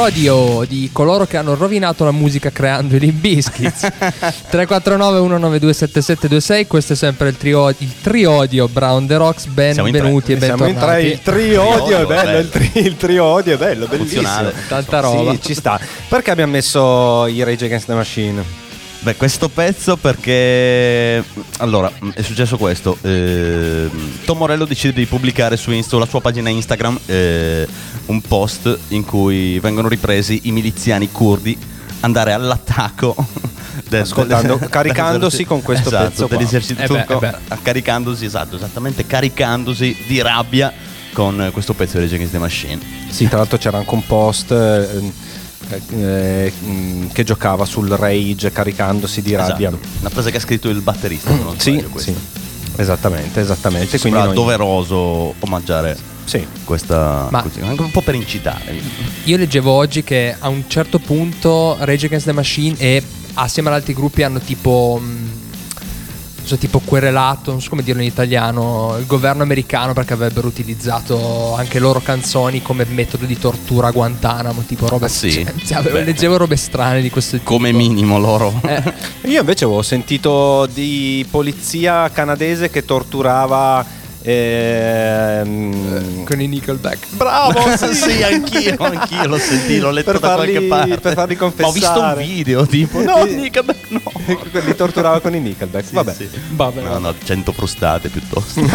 Rodeo 0.08 0.64
di 0.66 0.90
coloro 0.94 1.26
che 1.26 1.36
hanno 1.36 1.54
rovinato 1.54 2.06
la 2.06 2.12
musica 2.12 2.50
creando 2.50 2.96
i 2.96 3.00
Limp 3.00 3.20
Bizkits 3.20 3.80
349 3.82 5.20
192 5.20 5.74
7726 5.74 6.66
questo 6.66 6.94
è 6.94 6.96
sempre 6.96 7.28
il 7.28 7.36
trio 7.36 7.68
il 7.68 7.94
triodio 8.02 8.70
Brown 8.70 9.06
The 9.06 9.18
Rocks 9.18 9.48
benvenuti 9.48 10.32
e 10.32 10.40
Siamo 10.40 10.66
in 10.66 10.76
tre, 10.78 11.02
bentornati 11.02 11.06
il 11.08 11.22
triodio 11.22 11.98
è 12.00 12.06
bello, 12.06 12.38
il, 12.38 12.50
tri- 12.50 12.72
il 12.76 12.96
triodio 12.96 13.54
è 13.56 13.58
bello, 13.58 13.86
bellissimo. 13.88 14.30
Tanta 14.70 15.00
roba. 15.02 15.32
Sì, 15.32 15.42
ci 15.42 15.54
sta. 15.54 15.78
Perché 16.08 16.32
abbiamo 16.32 16.54
messo 16.54 17.28
i 17.28 17.44
Rage 17.44 17.66
Against 17.66 17.88
the 17.88 17.94
Machine? 17.94 18.67
Beh, 19.00 19.16
questo 19.16 19.48
pezzo 19.48 19.96
perché. 19.96 21.24
Allora, 21.60 21.90
è 22.14 22.22
successo 22.22 22.58
questo. 22.58 22.98
eh, 23.02 23.90
Tom 24.26 24.38
Morello 24.40 24.66
decide 24.66 24.94
di 24.94 25.06
pubblicare 25.06 25.56
su 25.56 25.72
Insta, 25.72 25.92
sulla 25.92 26.06
sua 26.08 26.20
pagina 26.20 26.50
Instagram 26.50 27.00
eh, 27.06 27.68
un 28.08 28.22
post 28.22 28.78
in 28.90 29.06
cui 29.06 29.60
vengono 29.60 29.88
ripresi 29.88 30.42
i 30.44 30.52
miliziani 30.52 31.10
curdi 31.12 31.58
andare 32.02 32.34
all'attacco 32.34 33.16
del- 33.88 34.02
Ascoltando- 34.02 34.56
del- 34.58 34.70
caricandosi 34.70 35.46
con 35.46 35.62
questo 35.62 35.88
esatto, 35.90 36.10
pezzo 36.10 36.28
qua. 36.28 36.36
dell'esercizio 36.38 36.84
Eh 36.84 36.88
beh, 36.88 37.06
turco, 37.06 37.26
eh 37.26 37.58
caricandosi, 37.62 38.26
esatto, 38.26 38.56
esattamente, 38.58 39.06
caricandosi 39.06 40.04
di 40.08 40.22
rabbia 40.22 40.74
con 41.14 41.42
eh, 41.42 41.52
questo 41.52 41.74
pezzo 41.74 41.94
di 41.98 42.04
Rage 42.04 42.16
Against 42.16 42.34
the 42.34 42.40
Machine. 42.40 42.80
Sì, 43.10 43.28
tra 43.28 43.38
l'altro 43.38 43.58
c'era 43.58 43.78
anche 43.78 43.94
un 43.94 44.06
post 44.06 44.52
eh, 45.70 45.82
eh, 45.90 46.52
mh, 46.66 47.12
che 47.12 47.24
giocava 47.24 47.66
sul 47.66 47.90
rage 47.90 48.52
caricandosi 48.52 49.22
di 49.22 49.36
rabbia. 49.36 49.70
Esatto. 49.70 49.88
Una 50.02 50.10
frase 50.10 50.32
che 50.32 50.38
ha 50.38 50.40
scritto 50.42 50.70
il 50.70 50.82
batterista, 50.82 51.32
non 51.34 51.60
Sì, 51.60 51.84
sì, 51.96 52.14
esattamente, 52.78 53.42
esattamente. 53.42 54.00
Quindi 54.00 54.20
noi- 54.20 54.34
doveroso 54.34 55.34
omaggiare 55.40 55.98
Sì. 56.26 56.46
questa 56.64 57.28
Ma- 57.32 57.42
così, 57.42 57.62
anche 57.62 57.82
un 57.82 57.92
po' 57.92 58.02
per 58.02 58.16
incitare. 58.16 58.80
Io 59.26 59.38
leggevo 59.38 59.72
oggi 59.72 60.04
che 60.04 60.36
a 60.38 60.48
un 60.50 60.64
certo 60.68 61.00
punto 61.00 61.78
Rage 61.80 62.06
Against 62.08 62.26
the 62.28 62.34
Machine 62.34 62.76
e 62.78 63.02
assieme 63.36 63.70
ad 63.70 63.76
altri 63.76 63.94
gruppi 63.94 64.24
hanno 64.24 64.40
tipo. 64.40 65.00
mh, 65.02 65.36
so, 66.48 66.58
tipo 66.58 66.80
querelato, 66.80 67.52
non 67.52 67.62
so 67.62 67.70
come 67.70 67.84
dirlo 67.84 68.02
in 68.02 68.08
italiano, 68.08 68.96
il 69.00 69.06
governo 69.06 69.44
americano 69.44 69.94
perché 69.94 70.14
avrebbero 70.14 70.48
utilizzato 70.48 71.56
anche 71.56 71.80
loro 71.80 72.00
canzoni 72.00 72.62
come 72.62 72.86
metodo 72.90 73.26
di 73.26 73.38
tortura 73.38 73.88
a 73.88 73.92
Guantanamo, 73.92 74.62
tipo 74.66 74.88
robe 74.88 75.06
Ah, 75.06 75.10
sì? 75.10 75.32
cioè, 75.32 75.82
cioè, 75.82 76.04
leggevo 76.04 76.38
robe 76.38 76.56
strane 76.56 77.02
di 77.02 77.10
questo 77.10 77.38
tipo. 77.38 77.52
Come 77.52 77.72
minimo 77.72 78.18
loro. 78.20 78.54
Eh, 78.66 78.94
Io 79.30 79.40
invece 79.42 79.66
avevo 79.66 79.82
sentito 79.82 80.66
di 80.74 81.26
polizia 81.30 82.10
canadese 82.12 82.70
che 82.70 82.84
torturava. 82.86 83.97
Ehm, 84.22 86.24
con 86.24 86.42
i 86.42 86.48
Nickelback. 86.48 87.08
Bravo, 87.16 87.60
sì, 87.94 88.24
anch'io, 88.24 88.76
anch'io 88.80 89.28
l'ho 89.28 89.38
sentito, 89.38 89.86
l'ho 89.86 89.92
letto 89.92 90.12
Per 90.12 90.20
da 90.20 90.28
farli- 90.36 90.52
qualche 90.52 90.68
parte. 90.68 90.98
per 91.00 91.14
farli 91.14 91.36
Ma 91.40 91.46
ho 91.46 91.50
visto 91.50 91.66
un 91.66 91.72
confessare. 91.96 92.24
video 92.24 92.66
tipo, 92.66 93.02
no, 93.02 93.24
Nickelback, 93.24 93.90
no. 93.90 94.02
Li 94.66 94.76
torturava 94.76 95.20
con 95.20 95.36
i 95.36 95.40
Nickelback. 95.40 95.92
Vabbè, 95.92 96.14
Sì. 96.14 96.30
Vabbè, 96.52 96.82
No, 96.82 96.98
no, 97.00 97.14
100 97.24 97.52
frustate 97.52 98.10
piuttosto. 98.10 98.62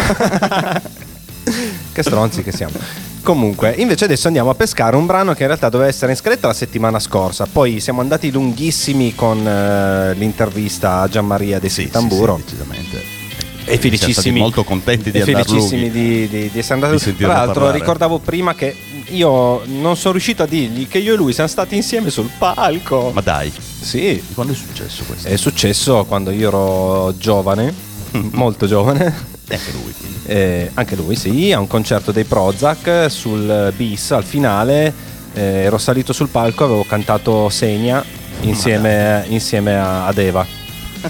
che 1.93 2.03
stronzi 2.03 2.43
che 2.43 2.51
siamo. 2.51 2.73
Comunque, 3.21 3.73
invece 3.77 4.05
adesso 4.05 4.27
andiamo 4.27 4.49
a 4.49 4.55
pescare 4.55 4.95
un 4.97 5.05
brano 5.05 5.33
che 5.33 5.41
in 5.43 5.47
realtà 5.47 5.69
doveva 5.69 5.89
essere 5.89 6.11
in 6.11 6.17
scaletta 6.17 6.47
la 6.47 6.53
settimana 6.53 6.99
scorsa. 6.99 7.45
Poi 7.49 7.79
siamo 7.79 8.01
andati 8.01 8.31
lunghissimi 8.31 9.15
con 9.15 9.45
eh, 9.47 10.13
l'intervista 10.15 10.99
a 11.01 11.07
Gianmaria 11.07 11.59
De 11.59 11.69
Sì, 11.69 11.89
Tamburo. 11.89 12.37
sì, 12.37 12.43
sì, 12.49 12.55
decisamente. 12.55 13.21
E 13.65 13.77
felicissimi. 13.77 14.39
molto 14.39 14.63
contenti 14.63 15.11
di 15.11 15.21
felicissimi 15.21 15.89
di, 15.89 16.27
di- 16.27 16.49
di 16.51 16.59
essere 16.59 16.75
andati 16.85 17.15
tra 17.15 17.27
l'altro 17.27 17.53
parlare. 17.53 17.77
ricordavo 17.79 18.19
prima 18.19 18.55
che 18.55 18.75
io 19.09 19.61
non 19.65 19.95
sono 19.95 20.13
riuscito 20.13 20.43
a 20.43 20.45
dirgli 20.45 20.87
che 20.87 20.97
io 20.97 21.13
e 21.13 21.17
lui 21.17 21.33
siamo 21.33 21.49
stati 21.49 21.75
insieme 21.75 22.09
sul 22.09 22.29
palco. 22.37 23.11
Ma 23.13 23.21
dai, 23.21 23.51
sì. 23.81 24.21
Quando 24.33 24.53
è 24.53 24.55
successo 24.55 25.03
questo? 25.05 25.27
è 25.27 25.35
successo 25.35 26.05
quando 26.05 26.31
io 26.31 26.47
ero 26.47 27.17
giovane 27.17 27.73
molto 28.31 28.65
giovane. 28.67 29.31
E 29.47 29.55
anche 29.55 29.71
lui. 29.71 29.93
quindi. 29.99 30.19
Eh, 30.25 30.71
anche 30.73 30.95
lui 30.95 31.15
sì. 31.15 31.51
A 31.51 31.59
un 31.59 31.67
concerto 31.67 32.11
dei 32.11 32.23
Prozac 32.23 33.07
sul 33.09 33.73
bis 33.75 34.11
al 34.11 34.23
finale 34.23 34.93
eh, 35.33 35.41
ero 35.41 35.77
salito 35.77 36.13
sul 36.13 36.29
palco 36.29 36.63
avevo 36.63 36.83
cantato 36.83 37.49
Segna 37.49 38.03
insieme, 38.41 39.25
insieme 39.27 39.77
a, 39.77 40.05
ad 40.05 40.17
Eva 40.17 40.45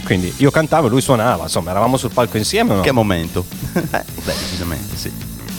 quindi 0.04 0.34
io 0.38 0.50
cantavo 0.52 0.88
e 0.88 0.90
lui 0.90 1.02
suonava 1.02 1.44
insomma 1.44 1.70
eravamo 1.72 1.98
sul 1.98 2.12
palco 2.12 2.38
insieme 2.38 2.76
no? 2.76 2.82
Che 2.82 2.92
momento? 2.92 3.46
Eh, 3.74 3.82
beh, 3.92 4.04
decisamente 4.24 4.96
sì. 4.98 5.12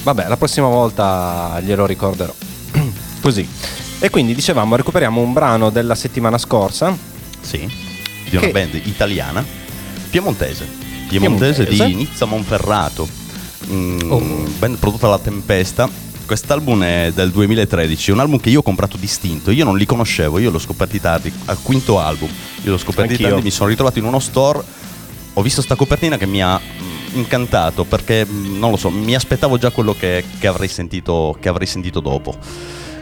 Vabbè, 0.02 0.28
la 0.28 0.36
prossima 0.36 0.66
volta 0.68 1.58
glielo 1.62 1.86
ricorderò. 1.86 2.32
Così. 3.22 3.48
E 4.00 4.10
quindi 4.10 4.34
dicevamo, 4.34 4.76
recuperiamo 4.76 5.20
un 5.20 5.32
brano 5.32 5.70
della 5.70 5.94
settimana 5.94 6.36
scorsa. 6.36 6.94
Sì, 7.40 7.58
di 8.28 8.36
una 8.36 8.46
Che- 8.46 8.52
band 8.52 8.74
italiana, 8.84 9.42
piemontese. 10.10 10.66
Piemontese, 11.08 11.64
Piemontese. 11.64 11.86
di 11.86 11.94
Nizza 11.94 12.24
Monferrato. 12.26 13.08
Mm, 13.70 14.10
Oh. 14.12 14.18
Band 14.58 14.76
prodotta 14.76 15.06
dalla 15.06 15.18
Tempesta. 15.18 15.88
Quest'album 16.26 16.82
è 16.82 17.12
del 17.14 17.30
2013, 17.30 18.10
è 18.10 18.12
un 18.14 18.20
album 18.20 18.40
che 18.40 18.48
io 18.48 18.60
ho 18.60 18.62
comprato 18.62 18.96
distinto, 18.96 19.50
io 19.50 19.64
non 19.64 19.76
li 19.76 19.84
conoscevo, 19.84 20.38
io 20.38 20.50
l'ho 20.50 20.58
scoperti 20.58 21.00
tardi, 21.00 21.32
al 21.46 21.58
quinto 21.62 21.98
album, 22.00 22.30
io 22.62 22.70
l'ho 22.70 22.78
scoperti 22.78 23.12
Anch'io. 23.12 23.28
tardi, 23.28 23.42
mi 23.42 23.50
sono 23.50 23.68
ritrovato 23.68 23.98
in 23.98 24.06
uno 24.06 24.18
store, 24.18 24.62
ho 25.34 25.42
visto 25.42 25.60
sta 25.60 25.74
copertina 25.74 26.16
che 26.16 26.26
mi 26.26 26.42
ha 26.42 26.58
mm, 26.58 27.16
incantato 27.18 27.84
perché 27.84 28.24
mm, 28.26 28.58
non 28.58 28.70
lo 28.70 28.76
so, 28.76 28.88
mi 28.88 29.14
aspettavo 29.14 29.58
già 29.58 29.70
quello 29.70 29.94
che, 29.98 30.24
che 30.38 30.46
avrei, 30.46 30.68
sentito, 30.68 31.36
che 31.38 31.48
avrei 31.48 31.66
sentito 31.66 32.00
dopo. 32.00 32.36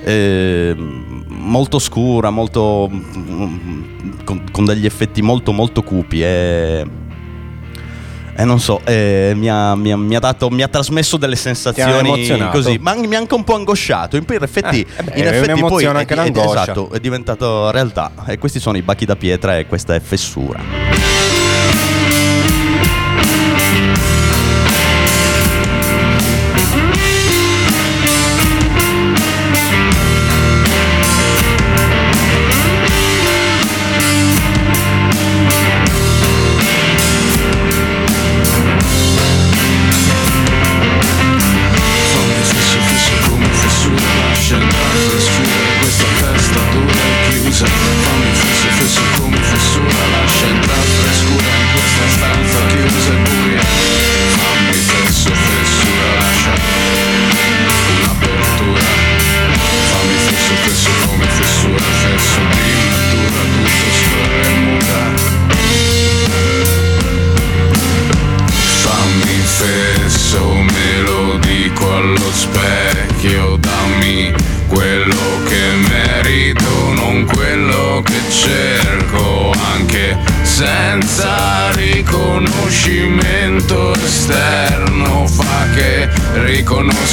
Eh, 0.04 0.74
molto 0.76 1.78
scura, 1.78 2.30
molto 2.30 2.88
mm, 2.90 4.24
con, 4.24 4.44
con 4.50 4.64
degli 4.64 4.84
effetti 4.84 5.22
molto 5.22 5.52
molto 5.52 5.84
cupi 5.84 6.24
e, 6.24 6.84
e 8.34 8.44
non 8.44 8.60
so, 8.60 8.80
eh, 8.84 9.32
mi, 9.36 9.48
ha, 9.48 9.74
mi 9.74 9.92
ha- 9.92 9.96
mi 9.96 10.14
ha 10.16 10.18
dato, 10.20 10.48
mi 10.50 10.62
ha 10.62 10.68
trasmesso 10.68 11.16
delle 11.16 11.36
sensazioni 11.36 12.26
così, 12.50 12.78
ma 12.80 12.94
mi 12.94 13.14
ha 13.14 13.18
anche 13.18 13.34
un 13.34 13.44
po' 13.44 13.54
angosciato. 13.54 14.16
In, 14.16 14.24
poi 14.24 14.36
in 14.36 14.42
effetti, 14.42 14.80
Eh, 14.80 14.86
eh 15.00 15.02
beh, 15.02 15.12
in 15.18 15.24
è 15.24 15.28
effetti 15.38 15.60
poi 15.60 15.84
è, 15.84 15.86
anche 15.88 16.12
è- 16.14 16.16
l'angoscia. 16.16 16.62
esatto, 16.62 16.90
è 16.92 16.98
diventato 17.00 17.70
realtà. 17.70 18.10
E 18.26 18.38
questi 18.38 18.58
sono 18.60 18.76
i 18.76 18.82
bachi 18.82 19.04
da 19.04 19.16
pietra 19.16 19.58
e 19.58 19.66
questa 19.66 19.94
è 19.94 20.00
fessura. 20.00 20.91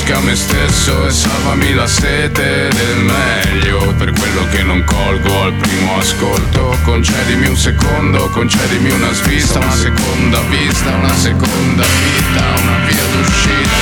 Riconosca 0.09 0.19
me 0.21 0.35
stesso 0.35 1.05
e 1.05 1.11
salvami 1.11 1.73
la 1.73 1.87
sete 1.87 2.67
del 2.69 2.97
meglio, 2.97 3.93
per 3.97 4.11
quello 4.11 4.47
che 4.49 4.63
non 4.63 4.83
colgo 4.83 5.43
al 5.43 5.53
primo 5.53 5.97
ascolto, 5.99 6.75
concedimi 6.83 7.47
un 7.47 7.55
secondo, 7.55 8.29
concedimi 8.29 8.89
una 8.89 9.11
svista, 9.13 9.59
una 9.59 9.71
seconda 9.71 10.39
vista, 10.49 10.95
una 10.95 11.13
seconda 11.13 11.85
vita, 11.85 12.61
una 12.61 12.77
via 12.87 13.03
d'uscita. 13.11 13.77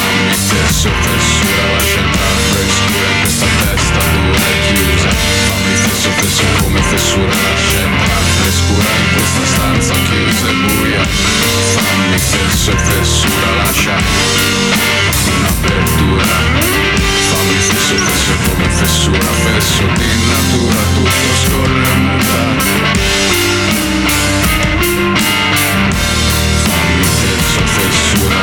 Fammi 0.00 0.34
stesso 0.34 0.90
fessura, 0.90 1.72
lascia 1.72 2.00
entrare 2.00 2.42
frescura 2.52 3.08
in 3.08 3.20
questa 3.20 3.46
testa 3.64 4.00
dura 4.12 4.44
e 4.44 4.74
chiusa. 4.74 5.08
Fammi 5.48 5.74
fesso 5.76 6.10
fesso 6.20 6.44
come 6.62 6.80
fessura, 6.82 7.34
lascia 7.48 7.78
entrare 7.80 8.30
frescura 8.40 8.88
in 9.00 9.08
questa 9.12 9.44
stanza 9.46 9.94
chiusa 10.08 10.48
e 10.48 10.54
buia. 10.66 11.04
Fammi 11.74 12.18
fesso 12.18 12.72
fessura, 12.76 13.54
lascia 13.62 15.03
σου 15.24 15.34
να 15.44 15.52
περτούρα 15.62 16.36
Θα 17.28 17.38
μη 17.46 17.58
ζήσω 17.66 17.96
και 18.06 18.16
σε 18.24 18.34
πω 18.42 18.52
με 18.58 18.68
θεσούρα 18.78 19.32
Βέσω 19.44 19.86
την 19.98 20.18
νατούρα 20.28 20.84
του 20.94 21.02
πως 21.22 21.40
πολεμούντα 21.50 22.40
Θα 26.66 26.78
μη 26.96 27.06
ζήσω 27.18 27.64
θεσούρα. 27.74 28.42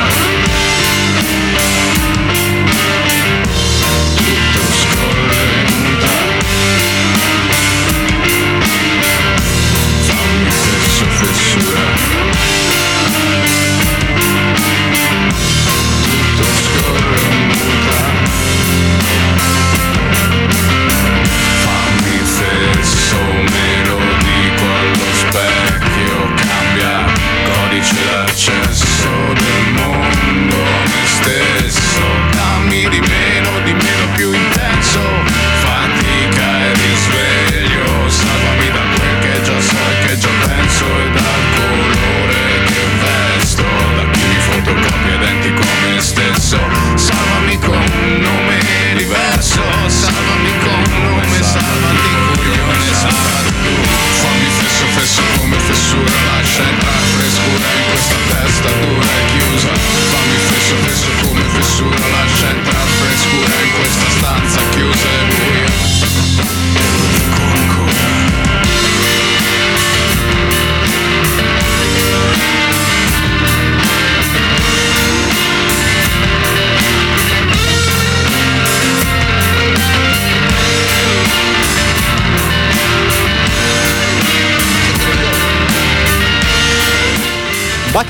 so 23.11 23.17
many. 23.17 23.70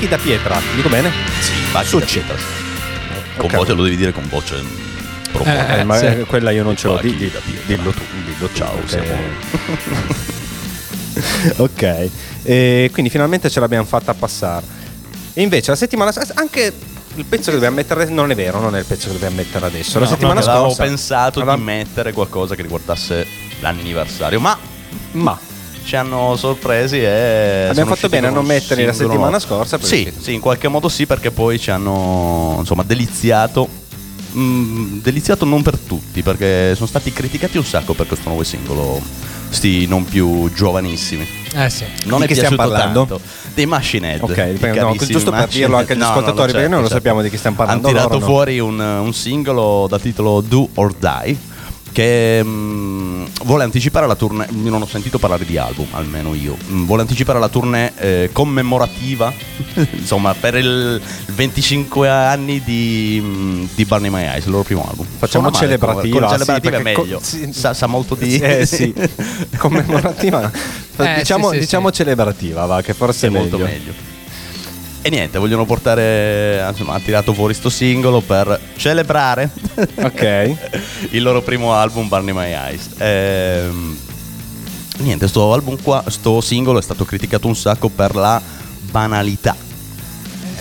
Bachi 0.02 0.08
da 0.08 0.18
pietra, 0.18 0.60
dico 0.74 0.88
bene? 0.88 1.12
Sì, 1.38 1.52
Bachi 1.70 1.86
Succi. 1.86 2.18
da 2.26 2.34
pietra. 2.34 2.44
Con 3.36 3.44
Ok. 3.50 3.54
voce 3.56 3.72
lo 3.74 3.84
devi 3.84 3.94
dire 3.96 4.12
con 4.12 4.26
voce 4.28 4.56
mm, 4.60 4.66
profonda. 5.30 5.76
Eh, 5.78 5.84
ma 5.84 5.96
sì. 5.96 6.06
eh, 6.06 6.24
quella 6.24 6.50
io 6.50 6.64
non 6.64 6.76
ce 6.76 6.88
l'ho. 6.88 6.94
Bachi 6.94 7.10
Di, 7.10 7.16
di- 7.18 7.30
da 7.30 7.38
pietra. 7.38 7.62
dillo 7.76 7.90
tu. 7.92 8.00
Dillo 8.24 8.46
tu, 8.48 8.52
Ciao, 8.56 8.80
siamo- 8.84 9.06
ok, 11.62 12.08
e 12.42 12.88
quindi 12.92 13.10
finalmente 13.12 13.48
ce 13.48 13.60
l'abbiamo 13.60 13.84
fatta 13.84 14.12
passare. 14.12 14.66
E 15.34 15.40
invece 15.42 15.70
la 15.70 15.76
settimana 15.76 16.10
scorsa, 16.10 16.32
anche 16.36 16.72
il 17.14 17.24
pezzo 17.24 17.46
che 17.50 17.52
dobbiamo 17.52 17.76
mettere 17.76 18.04
non 18.06 18.28
è 18.32 18.34
vero, 18.34 18.58
non 18.58 18.74
è 18.74 18.80
il 18.80 18.84
pezzo 18.86 19.06
che 19.06 19.12
dobbiamo 19.12 19.36
mettere 19.36 19.66
adesso. 19.66 20.00
la 20.00 20.06
No, 20.06 20.10
settimana 20.10 20.40
no, 20.40 20.46
avevo 20.50 20.64
scorsa 20.66 20.82
pensato 20.82 21.38
avevamo- 21.38 21.58
di 21.58 21.64
mettere 21.64 22.12
qualcosa 22.12 22.56
che 22.56 22.62
riguardasse 22.62 23.24
l'anniversario, 23.60 24.40
ma 24.40 24.58
Ma 25.12 25.38
ci 25.84 25.96
hanno 25.96 26.36
sorpresi 26.36 26.98
e 27.00 27.66
Abbiamo 27.70 27.94
fatto 27.94 28.08
bene 28.08 28.28
a 28.28 28.30
non 28.30 28.44
metterli 28.44 28.84
la 28.84 28.92
settimana 28.92 29.38
scorsa, 29.38 29.78
Sì, 29.80 30.12
sì, 30.18 30.34
in 30.34 30.40
qualche 30.40 30.68
modo 30.68 30.88
sì, 30.88 31.06
perché 31.06 31.30
poi 31.30 31.58
ci 31.58 31.70
hanno 31.70 32.56
insomma 32.60 32.82
deliziato. 32.82 33.68
mm, 34.36 34.98
deliziato 35.00 35.44
non 35.44 35.62
per 35.62 35.76
tutti, 35.78 36.22
perché 36.22 36.74
sono 36.74 36.86
stati 36.86 37.12
criticati 37.12 37.56
un 37.58 37.64
sacco 37.64 37.94
per 37.94 38.06
questo 38.06 38.28
nuovo 38.28 38.44
singolo. 38.44 39.30
Sti 39.52 39.86
non 39.86 40.04
più 40.06 40.50
giovanissimi. 40.54 41.28
Eh 41.54 41.68
sì. 41.68 41.84
Non 42.04 42.20
Di 42.20 42.24
è 42.24 42.28
chi 42.28 42.34
stiamo 42.36 42.56
parlando? 42.56 43.00
tanto. 43.04 43.20
Dei 43.52 43.66
Machine 43.66 44.12
Head. 44.12 44.22
Ok, 44.22 44.34
perché 44.58 44.80
no, 44.80 44.94
giusto 44.96 45.30
per 45.30 45.40
Machine 45.40 45.48
dirlo 45.60 45.76
anche 45.76 45.92
agli. 45.92 45.98
No, 45.98 46.06
ascoltatori, 46.06 46.36
no, 46.36 46.46
no, 46.46 46.52
perché 46.52 46.58
noi 46.60 46.70
non 46.70 46.80
certo, 46.80 46.94
sappiamo 46.94 47.16
certo. 47.16 47.22
di 47.22 47.30
chi 47.30 47.36
stiamo 47.36 47.56
parlando, 47.56 47.86
Hanno 47.88 47.96
tirato 47.96 48.14
loro 48.14 48.26
no. 48.26 48.32
fuori 48.32 48.58
un, 48.60 48.80
un 48.80 49.12
singolo 49.12 49.86
dal 49.90 50.00
titolo 50.00 50.40
Do 50.40 50.68
or 50.76 50.94
Die 50.94 51.36
che 51.92 52.40
mm, 52.42 53.24
vuole 53.44 53.64
anticipare 53.64 54.06
la 54.06 54.14
tournée, 54.14 54.46
non 54.50 54.82
ho 54.82 54.86
sentito 54.86 55.18
parlare 55.18 55.44
di 55.44 55.56
album, 55.56 55.86
almeno 55.92 56.34
io, 56.34 56.56
Mm, 56.70 56.84
vuole 56.84 57.02
anticipare 57.02 57.38
la 57.38 57.48
tournée 57.48 57.92
eh, 57.96 58.30
commemorativa, 58.32 59.32
insomma, 59.92 60.34
per 60.34 60.56
il 60.56 61.00
25 61.34 62.08
anni 62.08 62.62
di, 62.62 63.20
mm, 63.22 63.64
di 63.74 63.84
Barney 63.84 64.10
My 64.10 64.22
Eyes, 64.22 64.44
il 64.44 64.50
loro 64.50 64.62
primo 64.62 64.86
album. 64.88 65.06
Facciamo 65.18 65.44
male, 65.50 65.56
celebrativa, 65.56 66.18
Con 66.18 66.28
sì, 66.28 66.32
celebrativa 66.34 66.76
è 66.76 66.82
perché 66.82 66.92
co- 66.94 67.02
meglio, 67.02 67.20
sì. 67.22 67.52
sa, 67.52 67.74
sa 67.74 67.86
molto 67.86 68.14
di... 68.14 68.38
Eh 68.38 68.66
sì, 68.66 68.92
commemorativa. 69.56 70.50
Eh, 70.96 71.14
diciamo 71.18 71.48
sì, 71.48 71.54
sì, 71.54 71.60
diciamo 71.60 71.88
sì. 71.88 71.94
celebrativa, 71.94 72.66
va, 72.66 72.82
che 72.82 72.94
forse 72.94 73.26
è 73.26 73.30
è 73.30 73.32
molto 73.32 73.58
meglio. 73.58 74.11
E 75.04 75.10
niente, 75.10 75.38
vogliono 75.38 75.64
portare, 75.64 76.64
insomma, 76.68 76.94
ha 76.94 77.00
tirato 77.00 77.32
fuori 77.34 77.54
sto 77.54 77.68
singolo 77.68 78.20
per 78.20 78.58
celebrare 78.76 79.50
Ok. 79.96 80.56
il 81.10 81.22
loro 81.22 81.42
primo 81.42 81.74
album 81.74 82.06
Barney 82.06 82.32
My 82.32 82.52
Eyes. 82.52 82.88
Ehm, 82.98 83.96
niente, 84.98 85.26
sto 85.26 85.52
album 85.52 85.82
qua, 85.82 86.04
sto 86.06 86.40
singolo 86.40 86.78
è 86.78 86.82
stato 86.82 87.04
criticato 87.04 87.48
un 87.48 87.56
sacco 87.56 87.88
per 87.88 88.14
la 88.14 88.40
banalità. 88.92 89.56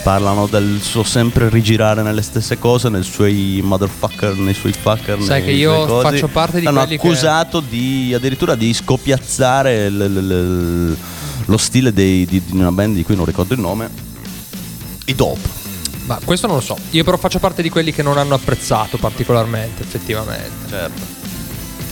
Parlano 0.01 0.47
del 0.47 0.79
suo 0.81 1.03
sempre 1.03 1.47
rigirare 1.49 2.01
nelle 2.01 2.23
stesse 2.23 2.57
cose, 2.57 2.89
nei 2.89 3.03
suoi 3.03 3.61
motherfucker, 3.63 4.35
nei 4.37 4.55
suoi 4.55 4.73
fucker. 4.73 5.21
Sai 5.21 5.41
nei 5.41 5.49
che 5.49 5.51
io 5.51 6.01
faccio 6.01 6.27
parte 6.27 6.57
di 6.57 6.65
L'hanno 6.65 6.79
quelli 6.79 6.97
che- 6.97 7.05
accusato 7.07 7.59
di 7.59 8.11
addirittura 8.15 8.55
di 8.55 8.73
scopiazzare 8.73 9.87
l- 9.91 9.97
l- 10.11 10.89
l- 10.89 10.97
lo 11.45 11.57
stile 11.57 11.93
dei- 11.93 12.25
di, 12.25 12.41
di 12.43 12.57
una 12.57 12.71
band 12.71 12.95
di 12.95 13.03
cui 13.03 13.15
non 13.15 13.25
ricordo 13.25 13.53
il 13.53 13.59
nome. 13.59 14.09
I 15.11 15.15
Dope. 15.15 15.59
Ma 16.05 16.19
questo 16.23 16.47
non 16.47 16.55
lo 16.57 16.61
so. 16.61 16.77
Io 16.91 17.03
però 17.03 17.17
faccio 17.17 17.39
parte 17.39 17.61
di 17.61 17.69
quelli 17.69 17.91
che 17.91 18.01
non 18.01 18.17
hanno 18.17 18.33
apprezzato 18.33 18.97
particolarmente, 18.97 19.83
effettivamente. 19.83 20.69
Certo. 20.69 21.01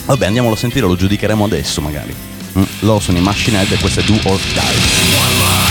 Vabbè, 0.06 0.26
andiamolo 0.26 0.56
a 0.56 0.58
sentire, 0.58 0.88
lo 0.88 0.96
giudicheremo 0.96 1.46
adesso 1.46 1.82
magari. 1.82 2.14
Mm, 2.58 2.64
Loro 2.80 3.00
sono 3.00 3.18
i 3.18 3.22
Machine 3.22 3.60
Head 3.62 3.72
e 3.74 3.78
questo 3.78 4.00
è 4.00 4.04
Do 4.04 4.14
or 4.24 4.40
Die. 4.54 5.69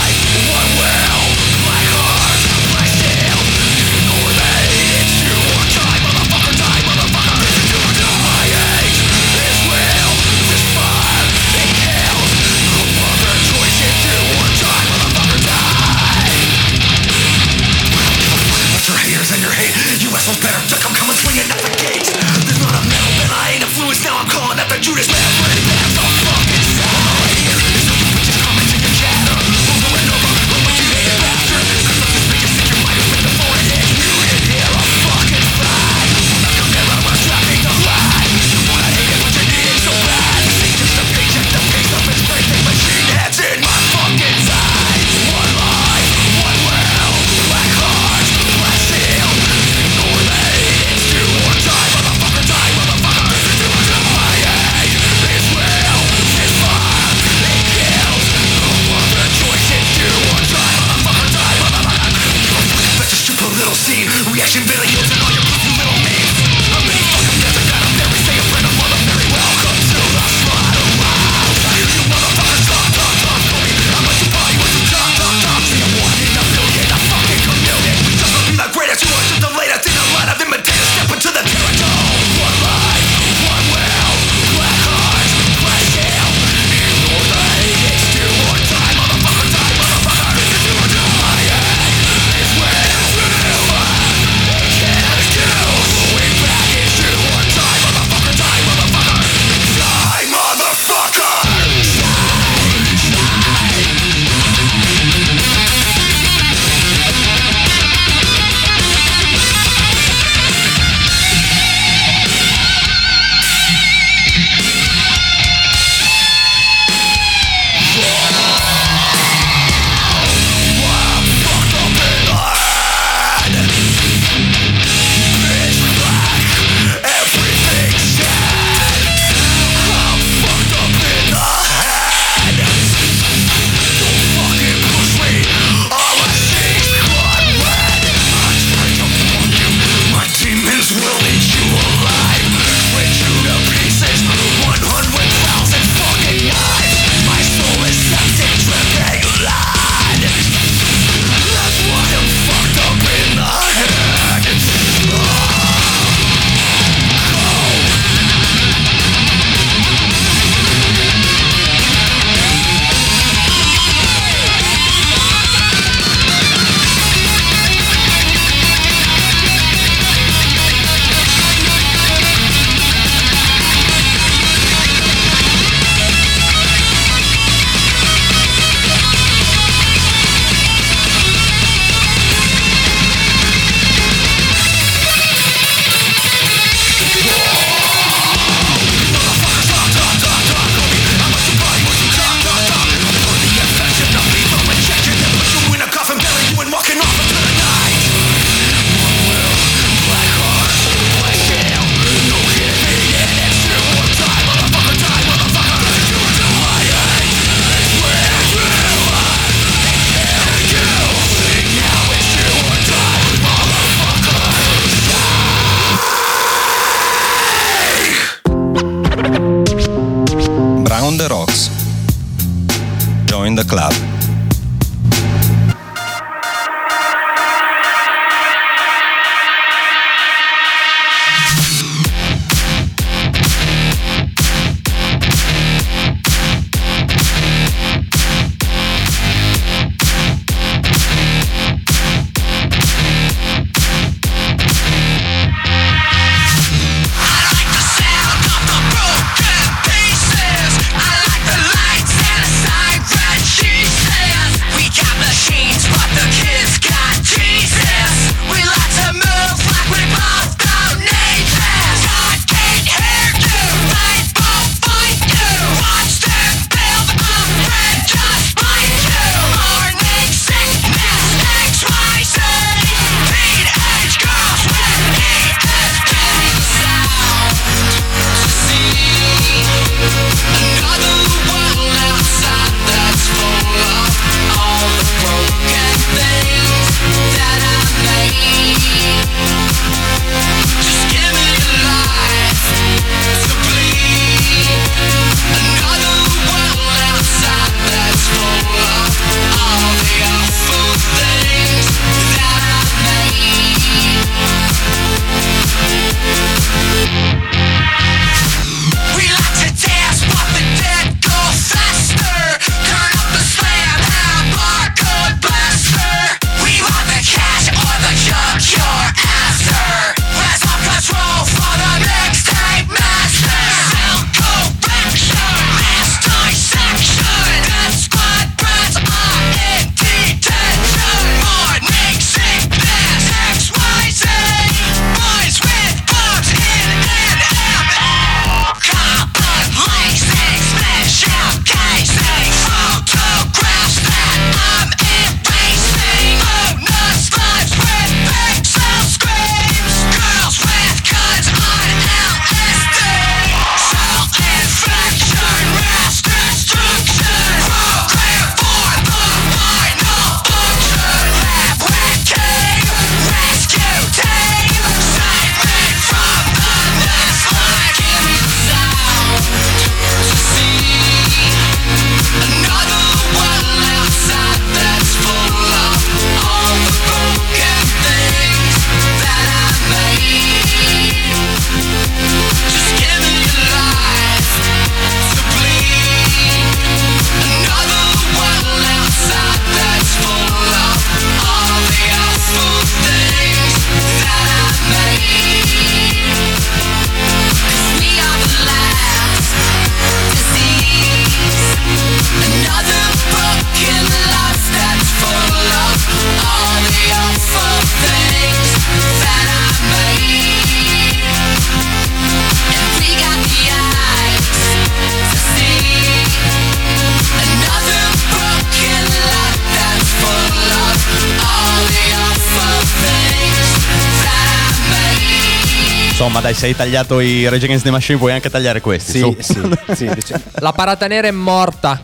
Dai, 426.49 426.55
se 426.55 426.67
hai 426.67 426.75
tagliato 426.77 427.21
i 427.21 427.47
Rage 427.49 427.65
Against 427.67 427.85
the 427.85 427.91
Machine, 427.91 428.19
puoi 428.19 428.33
anche 428.33 428.49
tagliare 428.49 428.81
questi. 428.81 429.13
Sì, 429.13 429.19
su. 429.21 429.37
sì, 429.39 429.95
sì, 429.95 430.11
dice- 430.15 430.41
La 430.61 430.73
parata 430.73 431.07
nera 431.07 431.29
è 431.29 431.31
morta. 431.31 432.01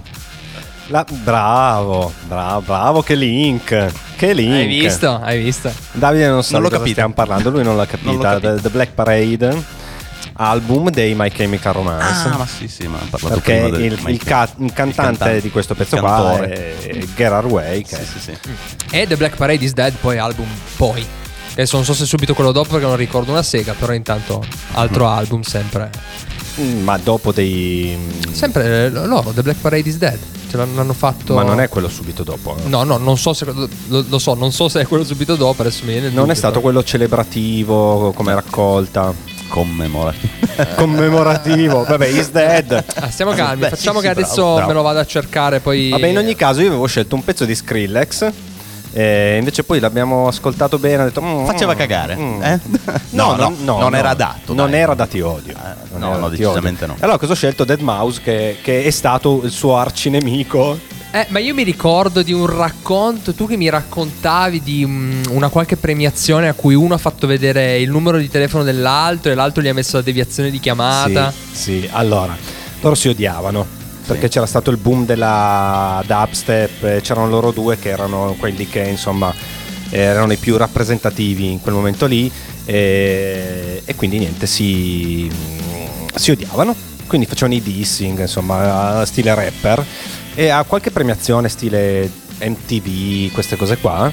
la- 0.88 1.07
bravo, 1.09 2.12
bravo, 2.26 2.61
bravo, 2.61 3.03
che 3.03 3.14
link. 3.14 3.86
Che 4.16 4.32
link. 4.34 4.53
Hai 4.53 4.66
visto? 4.66 5.18
Hai 5.22 5.42
visto? 5.42 5.72
Davide 5.92 6.28
non 6.28 6.42
sa 6.42 6.53
Non 6.59 6.62
di 6.62 6.66
cosa 6.68 6.76
capito. 6.78 6.95
stiamo 6.97 7.14
parlando, 7.14 7.51
lui 7.51 7.62
non 7.62 7.76
l'ha 7.76 7.86
capita. 7.86 8.11
Non 8.12 8.16
l'ho 8.18 8.22
capito. 8.22 8.55
The, 8.57 8.61
The 8.61 8.68
Black 8.68 8.92
Parade, 8.92 9.62
album 10.34 10.90
dei 10.90 11.14
My 11.14 11.30
Chemical 11.30 11.72
Romance. 11.72 12.28
Ah, 12.28 12.36
ma 12.36 12.47
sì, 12.47 12.68
sì, 12.68 12.86
ma 12.86 12.99
ha 12.99 13.07
parlato 13.09 13.40
perché 13.40 13.61
prima 13.62 13.68
del 13.76 13.84
il, 13.92 13.99
Mike- 14.05 14.11
il 14.11 14.22
ca- 14.22 14.49
il 14.59 14.72
cantante 14.74 14.95
cantante. 15.16 15.40
di 15.40 15.51
questo 15.51 15.74
pezzo 15.74 15.97
qua 15.97 16.16
cantore. 16.16 16.76
è 16.80 17.05
Gerard 17.16 17.51
Way. 17.51 17.82
Che 17.82 17.97
Sì, 17.97 18.05
sì, 18.05 18.18
sì. 18.20 18.38
E 18.90 19.07
The 19.07 19.16
Black 19.16 19.36
Parade 19.36 19.64
is 19.64 19.72
Dead, 19.72 19.95
poi 19.99 20.18
album 20.18 20.47
poi. 20.76 21.07
Adesso 21.55 21.76
non 21.76 21.84
so 21.84 21.94
se 21.94 22.02
è 22.05 22.07
subito 22.07 22.34
quello 22.34 22.50
dopo 22.52 22.70
perché 22.70 22.86
non 22.86 22.96
ricordo 22.96 23.30
una 23.30 23.42
sega, 23.42 23.74
però 23.78 23.92
intanto 23.92 24.44
altro 24.72 25.09
album 25.09 25.42
sempre. 25.42 25.90
Mm, 26.61 26.82
Ma 26.82 26.98
dopo 26.98 27.32
dei. 27.32 27.96
Sempre 28.32 28.86
eh, 28.86 28.90
loro, 28.90 29.30
The 29.32 29.42
Black 29.42 29.61
Parade 29.61 29.88
is 29.88 29.96
Dead. 29.98 30.18
Ce 30.50 30.57
l'hanno 30.57 30.92
fatto. 30.92 31.34
Ma 31.34 31.42
non 31.42 31.61
è 31.61 31.68
quello 31.68 31.88
subito 31.88 32.22
dopo. 32.22 32.57
eh. 32.57 32.68
No, 32.68 32.82
no, 32.84 32.96
non 32.96 33.18
so 33.18 33.32
se 33.32 33.44
lo, 33.44 33.68
lo 33.86 34.18
so, 34.18 34.34
non 34.34 34.52
so 34.52 34.68
se 34.68 34.80
è 34.80 34.86
quello 34.86 35.05
subito 35.05 35.34
dopo, 35.36 35.62
adesso 35.62 35.84
mi 35.84 35.92
viene 35.92 36.11
Non 36.11 36.30
è 36.30 36.34
stato 36.34 36.55
però. 36.55 36.62
quello 36.64 36.82
celebrativo 36.84 38.12
come 38.14 38.34
raccolta. 38.34 39.12
Commemorativo. 39.48 40.32
Commemorativo. 40.76 41.84
Vabbè, 41.84 42.07
is 42.07 42.30
dead. 42.30 42.84
Ah, 42.96 43.11
stiamo 43.11 43.32
calmi, 43.32 43.62
Beh, 43.62 43.68
facciamo 43.70 43.98
sì, 44.00 44.05
che 44.07 44.11
adesso 44.11 44.34
bravo, 44.34 44.55
bravo. 44.55 44.68
me 44.68 44.74
lo 44.74 44.82
vado 44.82 44.98
a 45.00 45.07
cercare 45.07 45.61
poi 45.61 45.90
Vabbè, 45.90 46.07
in 46.09 46.18
ogni 46.18 46.34
caso, 46.34 46.61
io 46.61 46.68
avevo 46.68 46.86
scelto 46.86 47.14
un 47.14 47.22
pezzo 47.24 47.44
di 47.44 47.55
Skrillex. 47.55 48.32
E 48.97 49.38
invece 49.38 49.64
poi 49.64 49.80
l'abbiamo 49.80 50.28
ascoltato 50.28 50.78
bene. 50.78 51.03
Ho 51.03 51.07
detto, 51.07 51.20
mm, 51.20 51.47
Faceva 51.47 51.74
mm, 51.74 51.76
cagare. 51.76 52.16
mm. 52.16 52.42
eh? 52.42 52.61
No, 53.11 53.34
no, 53.34 53.53
no, 53.59 53.78
non 53.80 53.90
no. 53.90 53.97
era 53.97 54.11
adatto. 54.11 54.55
Non 54.55 54.70
dai. 54.70 54.80
era 54.80 54.95
da 54.95 55.07
ti 55.07 55.20
odio. 55.20 55.55
Non 55.90 56.01
no, 56.12 56.16
no, 56.18 56.28
decisamente 56.28 56.84
odio. 56.84 56.97
no. 56.97 57.03
Allora, 57.03 57.18
cosa 57.18 57.32
ho 57.32 57.36
scelto? 57.36 57.64
Dead 57.64 57.80
Mouse, 57.80 58.20
che, 58.22 58.59
che 58.62 58.84
è 58.84 58.90
stato 58.90 59.40
il 59.42 59.51
suo 59.51 59.76
arcinemico. 59.76 60.78
Eh, 61.11 61.26
ma 61.28 61.38
io 61.40 61.55
mi 61.55 61.62
ricordo 61.64 62.22
di 62.22 62.32
un 62.32 62.47
racconto, 62.47 63.34
tu 63.34 63.47
che 63.47 63.57
mi 63.57 63.68
raccontavi 63.68 64.62
di 64.62 64.84
mm, 64.86 65.22
una 65.30 65.49
qualche 65.49 65.76
premiazione 65.76 66.49
a 66.49 66.55
cui 66.55 66.74
uno 66.74 66.95
ha 66.95 66.99
fatto 66.99 67.26
vedere 67.26 67.78
il 67.80 67.90
numero 67.90 68.18
di 68.18 68.28
telefono 68.28 68.62
dell'altro 68.62 69.30
e 69.30 69.34
l'altro 69.34 69.62
gli 69.62 69.68
ha 69.68 69.74
messo 69.74 69.97
la 69.97 70.03
deviazione 70.03 70.51
di 70.51 70.61
chiamata. 70.61 71.32
Sì, 71.32 71.80
sì. 71.80 71.88
allora, 71.92 72.36
loro 72.80 72.95
si 72.95 73.09
odiavano. 73.09 73.82
Perché 74.07 74.28
c'era 74.28 74.46
stato 74.46 74.70
il 74.70 74.76
boom 74.76 75.07
della 75.07 76.02
dubstep, 76.07 77.00
c'erano 77.00 77.28
loro 77.28 77.52
due 77.52 77.78
che 77.78 77.88
erano 77.88 78.36
quelli 78.38 78.66
che 78.68 78.80
insomma 78.80 79.34
erano 79.90 80.32
i 80.32 80.36
più 80.36 80.57
rappresentativi 80.57 81.50
in 81.50 81.61
quel 81.61 81.74
momento 81.74 82.07
lì 82.07 82.30
e, 82.64 83.82
e 83.84 83.94
quindi 83.94 84.18
niente, 84.18 84.46
si, 84.46 85.30
si 86.14 86.30
odiavano. 86.30 86.74
quindi 87.07 87.26
facevano 87.26 87.55
i 87.55 87.62
dissing, 87.62 88.20
insomma, 88.20 89.05
stile 89.07 89.34
rapper. 89.34 89.84
E 90.34 90.48
ha 90.48 90.64
qualche 90.64 90.90
premiazione 90.90 91.48
stile 91.48 92.11
MTV, 92.40 93.32
queste 93.32 93.57
cose 93.57 93.78
qua. 93.78 94.12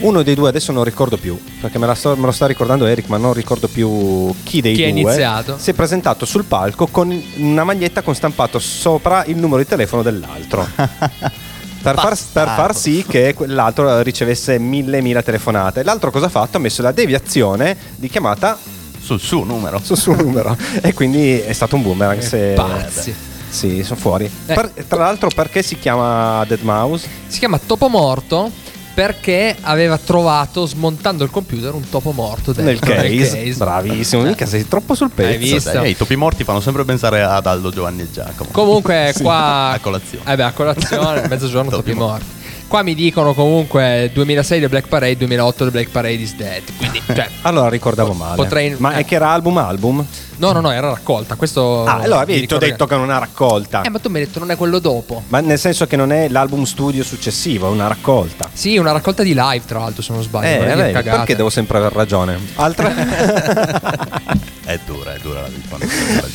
Uno 0.00 0.22
dei 0.22 0.34
due 0.34 0.48
adesso 0.48 0.70
non 0.70 0.84
ricordo 0.84 1.16
più, 1.16 1.36
perché 1.60 1.78
me, 1.78 1.86
la 1.86 1.94
sto- 1.94 2.14
me 2.16 2.26
lo 2.26 2.30
sta 2.32 2.46
ricordando 2.46 2.86
Eric, 2.86 3.08
ma 3.08 3.16
non 3.16 3.32
ricordo 3.32 3.66
più 3.66 4.32
chi 4.44 4.60
dei 4.60 4.74
Chi 4.74 4.82
due. 4.92 5.00
iniziato. 5.00 5.56
Si 5.58 5.70
è 5.70 5.74
presentato 5.74 6.24
sul 6.24 6.44
palco 6.44 6.86
con 6.86 7.20
una 7.38 7.64
maglietta 7.64 8.02
con 8.02 8.14
stampato 8.14 8.60
sopra 8.60 9.24
il 9.24 9.36
numero 9.36 9.58
di 9.60 9.66
telefono 9.66 10.02
dell'altro. 10.02 10.66
Per 11.80 11.94
far, 11.94 12.18
per 12.32 12.46
far 12.48 12.76
sì 12.76 13.04
che 13.08 13.34
quell'altro 13.34 14.02
ricevesse 14.02 14.58
mille 14.58 15.00
mila 15.00 15.22
telefonate. 15.22 15.84
L'altro 15.84 16.10
cosa 16.10 16.26
ha 16.26 16.28
fatto? 16.28 16.56
Ha 16.56 16.60
messo 16.60 16.82
la 16.82 16.90
deviazione 16.90 17.76
di 17.94 18.08
chiamata 18.08 18.58
sul 19.00 19.20
suo 19.20 19.44
numero. 19.44 19.80
sul 19.82 19.96
suo 19.96 20.14
numero. 20.16 20.56
E 20.82 20.92
quindi 20.92 21.38
è 21.38 21.52
stato 21.52 21.76
un 21.76 21.82
boomerang. 21.82 22.20
Se... 22.20 22.52
pazzi. 22.56 23.14
Sì, 23.48 23.84
sono 23.84 23.98
fuori. 23.98 24.24
Eh. 24.24 24.54
Per- 24.54 24.72
tra 24.88 24.98
l'altro, 24.98 25.30
perché 25.32 25.62
si 25.62 25.78
chiama 25.78 26.44
Dead 26.48 26.60
Mouse? 26.62 27.08
Si 27.28 27.38
chiama 27.38 27.60
Topo 27.64 27.88
Morto 27.88 28.50
perché 28.98 29.54
aveva 29.60 29.96
trovato 29.96 30.66
smontando 30.66 31.22
il 31.22 31.30
computer 31.30 31.72
un 31.72 31.88
topo 31.88 32.10
morto 32.10 32.52
Nel 32.56 32.80
dentro 32.80 32.94
case. 32.94 33.54
Bravissimo. 33.56 34.22
Mica 34.22 34.44
sei 34.44 34.66
troppo 34.66 34.96
sul 34.96 35.12
pezzo. 35.14 35.28
Hai 35.28 35.38
visto? 35.38 35.70
Dai, 35.70 35.90
I 35.90 35.96
topi 35.96 36.16
morti 36.16 36.42
fanno 36.42 36.58
sempre 36.58 36.84
pensare 36.84 37.22
ad 37.22 37.46
Aldo 37.46 37.70
Giovanni 37.70 38.02
e 38.02 38.10
Giacomo. 38.10 38.50
Comunque 38.50 39.14
qua 39.22 39.68
A 39.68 39.78
colazione. 39.78 40.32
Eh 40.32 40.34
beh, 40.34 40.42
a 40.42 40.50
colazione, 40.50 41.28
mezzogiorno 41.28 41.70
Topi 41.70 41.90
topi 41.90 41.96
morti. 41.96 42.24
Qua 42.66 42.82
mi 42.82 42.96
dicono 42.96 43.34
comunque 43.34 44.10
2006 44.12 44.60
The 44.62 44.68
Black 44.68 44.88
Parade, 44.88 45.16
2008 45.18 45.64
The 45.66 45.70
Black 45.70 45.90
Parade 45.90 46.14
is 46.14 46.34
dead. 46.34 46.62
Quindi, 46.76 47.00
cioè, 47.06 47.28
Allora 47.42 47.68
ricordavo 47.68 48.14
male. 48.14 48.34
potrei- 48.34 48.74
Ma 48.78 48.94
è 48.94 48.98
eh. 48.98 49.04
che 49.04 49.14
era 49.14 49.30
album 49.30 49.58
album? 49.58 50.04
No, 50.38 50.52
no, 50.52 50.60
no, 50.60 50.70
era 50.70 50.88
raccolta. 50.90 51.34
Questo 51.36 51.84
Ah, 51.84 51.98
allora 51.98 52.24
ti 52.24 52.46
ho 52.50 52.58
detto 52.58 52.86
che 52.86 52.94
non 52.94 53.04
è 53.04 53.06
una 53.08 53.18
raccolta. 53.18 53.80
che- 53.82 53.86
Eh, 53.88 53.90
ma 53.90 53.98
tu 53.98 54.08
mi 54.08 54.18
hai 54.18 54.24
detto 54.26 54.38
non 54.38 54.50
è 54.50 54.56
quello 54.56 54.78
dopo. 54.78 55.22
Ma 55.28 55.40
nel 55.40 55.58
senso 55.58 55.86
che 55.86 55.96
non 55.96 56.10
è 56.12 56.28
l'album 56.28 56.64
studio 56.64 57.04
successivo, 57.04 57.68
è 57.68 57.70
una 57.70 57.86
raccolta. 57.88 58.48
Sì, 58.52 58.76
una 58.78 58.92
raccolta 58.92 59.22
di 59.22 59.34
live, 59.34 59.62
tra 59.66 59.78
l'altro, 59.80 60.02
se 60.02 60.12
non 60.12 60.22
sbaglio. 60.22 60.64
Eh, 60.64 60.92
cagate. 60.92 61.10
perché 61.16 61.36
devo 61.36 61.50
sempre 61.50 61.78
aver 61.78 61.92
ragione? 61.92 62.38
Altra, 62.56 62.92
È 64.64 64.78
dura, 64.84 65.14
è 65.14 65.18
dura 65.22 65.40
la 65.40 65.48
vita. 65.48 65.76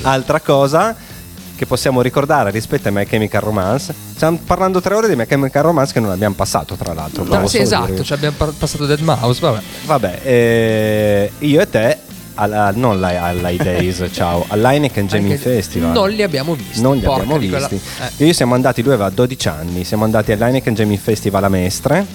altra 0.10 0.40
cosa 0.40 0.96
che 1.56 1.66
possiamo 1.68 2.02
ricordare 2.02 2.50
rispetto 2.50 2.88
a 2.88 2.92
My 2.92 3.06
Chemical 3.06 3.42
Romance. 3.42 3.94
Stiamo 4.16 4.40
parlando 4.44 4.82
tre 4.82 4.96
ore 4.96 5.08
di 5.08 5.16
My 5.16 5.28
Chemical 5.28 5.62
Romance 5.62 5.94
che 5.94 6.00
non 6.00 6.10
abbiamo 6.10 6.34
passato, 6.34 6.74
tra 6.76 6.94
l'altro. 6.94 7.24
No, 7.26 7.46
sì, 7.48 7.60
esatto, 7.60 8.04
cioè 8.04 8.18
abbiamo 8.18 8.36
par- 8.38 8.54
passato 8.58 8.88
Dead 8.88 9.00
Mouse, 9.02 9.40
vabbè. 9.40 9.60
Vabbè, 9.86 10.20
eh, 10.24 11.32
io 11.40 11.62
e 11.62 11.70
te, 11.70 12.00
alla, 12.36 12.72
non 12.74 13.04
alla, 13.04 13.24
all'High 13.24 13.62
Days, 13.62 14.06
ciao, 14.14 14.46
all'Heineken 14.48 15.08
Jamming 15.08 15.38
Festival. 15.38 15.92
Non 15.92 16.10
li 16.10 16.24
abbiamo 16.24 16.56
visti. 16.56 16.82
Non 16.82 16.96
li 16.96 17.02
porca 17.02 17.22
abbiamo 17.22 17.38
di 17.40 17.50
quella- 17.50 17.68
visti. 17.68 17.90
eh. 18.18 18.26
Io 18.26 18.34
siamo 18.34 18.54
andati, 18.56 18.82
lui 18.84 18.94
aveva 18.94 19.10
12 19.10 19.48
anni, 19.48 19.84
siamo 19.84 20.04
andati 20.04 20.32
all'Heineken 20.32 20.74
Jamming 20.74 21.00
Festival 21.00 21.44
a 21.44 21.50
Mestre, 21.50 22.06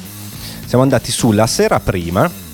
siamo 0.67 0.83
andati 0.83 1.11
sulla 1.11 1.47
sera 1.47 1.81
prima. 1.81 2.47